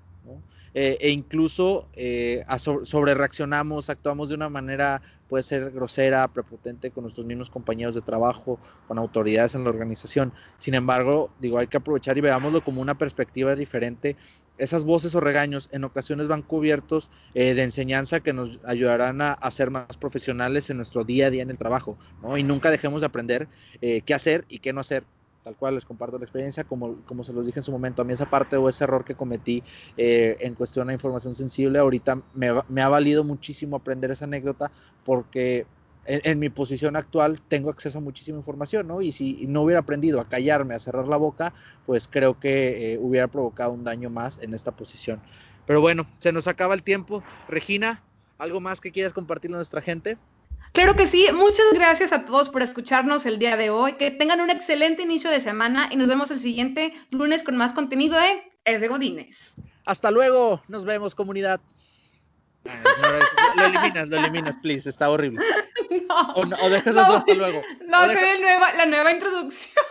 Eh, 0.74 0.98
e 1.00 1.10
incluso 1.10 1.88
eh, 1.94 2.44
sobre 2.58 3.14
reaccionamos, 3.14 3.88
actuamos 3.88 4.28
de 4.28 4.34
una 4.34 4.50
manera, 4.50 5.00
puede 5.28 5.42
ser 5.42 5.70
grosera, 5.70 6.28
prepotente 6.28 6.90
con 6.90 7.04
nuestros 7.04 7.26
mismos 7.26 7.48
compañeros 7.48 7.94
de 7.94 8.02
trabajo, 8.02 8.58
con 8.86 8.98
autoridades 8.98 9.54
en 9.54 9.64
la 9.64 9.70
organización. 9.70 10.32
Sin 10.58 10.74
embargo, 10.74 11.30
digo, 11.40 11.58
hay 11.58 11.68
que 11.68 11.78
aprovechar 11.78 12.18
y 12.18 12.20
veámoslo 12.20 12.62
como 12.62 12.82
una 12.82 12.98
perspectiva 12.98 13.54
diferente. 13.54 14.16
Esas 14.58 14.84
voces 14.84 15.14
o 15.14 15.20
regaños 15.20 15.68
en 15.72 15.84
ocasiones 15.84 16.28
van 16.28 16.42
cubiertos 16.42 17.10
eh, 17.34 17.54
de 17.54 17.62
enseñanza 17.62 18.20
que 18.20 18.32
nos 18.32 18.60
ayudarán 18.64 19.20
a, 19.22 19.36
ser 19.50 19.70
más 19.70 19.96
profesionales 19.96 20.68
en 20.70 20.76
nuestro 20.76 21.04
día 21.04 21.28
a 21.28 21.30
día 21.30 21.42
en 21.42 21.50
el 21.50 21.58
trabajo, 21.58 21.96
¿no? 22.22 22.36
Y 22.36 22.42
nunca 22.42 22.70
dejemos 22.70 23.00
de 23.00 23.06
aprender 23.06 23.48
eh, 23.80 24.02
qué 24.02 24.14
hacer 24.14 24.44
y 24.48 24.58
qué 24.58 24.72
no 24.72 24.80
hacer 24.80 25.04
tal 25.48 25.56
cual 25.56 25.76
les 25.76 25.86
comparto 25.86 26.18
la 26.18 26.24
experiencia, 26.24 26.64
como, 26.64 27.02
como 27.06 27.24
se 27.24 27.32
los 27.32 27.46
dije 27.46 27.60
en 27.60 27.62
su 27.62 27.72
momento, 27.72 28.02
a 28.02 28.04
mí 28.04 28.12
esa 28.12 28.28
parte 28.28 28.56
o 28.56 28.68
ese 28.68 28.84
error 28.84 29.04
que 29.04 29.14
cometí 29.14 29.62
eh, 29.96 30.36
en 30.40 30.54
cuestión 30.54 30.90
a 30.90 30.92
información 30.92 31.34
sensible, 31.34 31.78
ahorita 31.78 32.22
me, 32.34 32.82
ha 32.82 32.88
valido 32.88 33.24
muchísimo 33.24 33.76
aprender 33.76 34.10
esa 34.10 34.26
anécdota 34.26 34.70
porque 35.04 35.66
en, 36.08 36.22
en, 36.24 36.38
mi 36.38 36.48
posición 36.48 36.96
actual 36.96 37.40
tengo 37.42 37.68
acceso 37.68 37.98
a 37.98 38.00
muchísima 38.00 38.38
información, 38.38 38.88
¿no? 38.88 39.02
Y 39.02 39.12
si 39.12 39.46
no 39.46 39.62
hubiera 39.62 39.80
aprendido 39.80 40.20
a 40.20 40.28
callarme, 40.28 40.74
a 40.74 40.78
cerrar 40.78 41.06
la 41.06 41.18
boca, 41.18 41.52
pues 41.84 42.08
creo 42.08 42.40
que 42.40 42.94
eh, 42.94 42.98
hubiera 42.98 43.28
provocado 43.28 43.72
un 43.72 43.84
daño 43.84 44.08
más 44.08 44.38
en 44.42 44.54
esta 44.54 44.72
posición. 44.72 45.20
Pero 45.66 45.82
bueno, 45.82 46.08
se 46.16 46.32
nos 46.32 46.48
acaba 46.48 46.72
el 46.72 46.82
tiempo. 46.82 47.22
Regina, 47.46 48.02
¿algo 48.38 48.58
más 48.58 48.80
que 48.80 48.90
quieras 48.90 49.12
compartir 49.12 49.52
a 49.52 49.56
nuestra 49.56 49.82
gente? 49.82 50.16
Claro 50.72 50.96
que 50.96 51.06
sí, 51.06 51.26
muchas 51.34 51.66
gracias 51.74 52.12
a 52.12 52.24
todos 52.24 52.48
por 52.48 52.62
escucharnos 52.62 53.26
el 53.26 53.38
día 53.38 53.58
de 53.58 53.68
hoy. 53.68 53.94
Que 53.94 54.10
tengan 54.10 54.40
un 54.40 54.48
excelente 54.48 55.02
inicio 55.02 55.30
de 55.30 55.42
semana 55.42 55.90
y 55.90 55.96
nos 55.96 56.08
vemos 56.08 56.30
el 56.30 56.40
siguiente 56.40 56.94
lunes 57.10 57.42
con 57.42 57.56
más 57.58 57.74
contenido 57.74 58.18
de 58.18 58.50
Es 58.64 58.80
de 58.80 58.88
Godines. 58.88 59.56
Hasta 59.84 60.10
luego, 60.10 60.62
nos 60.68 60.86
vemos 60.86 61.14
comunidad. 61.14 61.60
Ay, 62.64 62.78
no, 63.56 63.62
lo 63.62 63.64
eliminas, 63.66 64.08
lo 64.08 64.16
eliminas, 64.16 64.58
please, 64.58 64.88
está 64.88 65.10
horrible. 65.10 65.44
No, 66.08 66.32
o, 66.34 66.44
no, 66.44 66.56
o 66.62 66.70
dejas 66.70 66.96
eso 66.96 67.16
hasta 67.16 67.34
luego. 67.34 67.60
No, 67.86 68.06
deja... 68.06 68.20
soy 68.20 68.40
nueva, 68.40 68.72
la 68.74 68.86
nueva 68.86 69.12
introducción. 69.12 69.84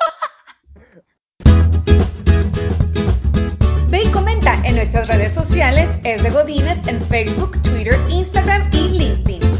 Ve 3.89 4.03
y 4.03 4.11
comenta 4.11 4.59
en 4.65 4.75
nuestras 4.75 5.07
redes 5.07 5.33
sociales 5.33 5.89
Es 6.03 6.21
de 6.21 6.29
Godines 6.29 6.85
en 6.87 7.01
Facebook, 7.05 7.61
Twitter, 7.61 7.97
Instagram 8.09 8.69
y 8.73 9.56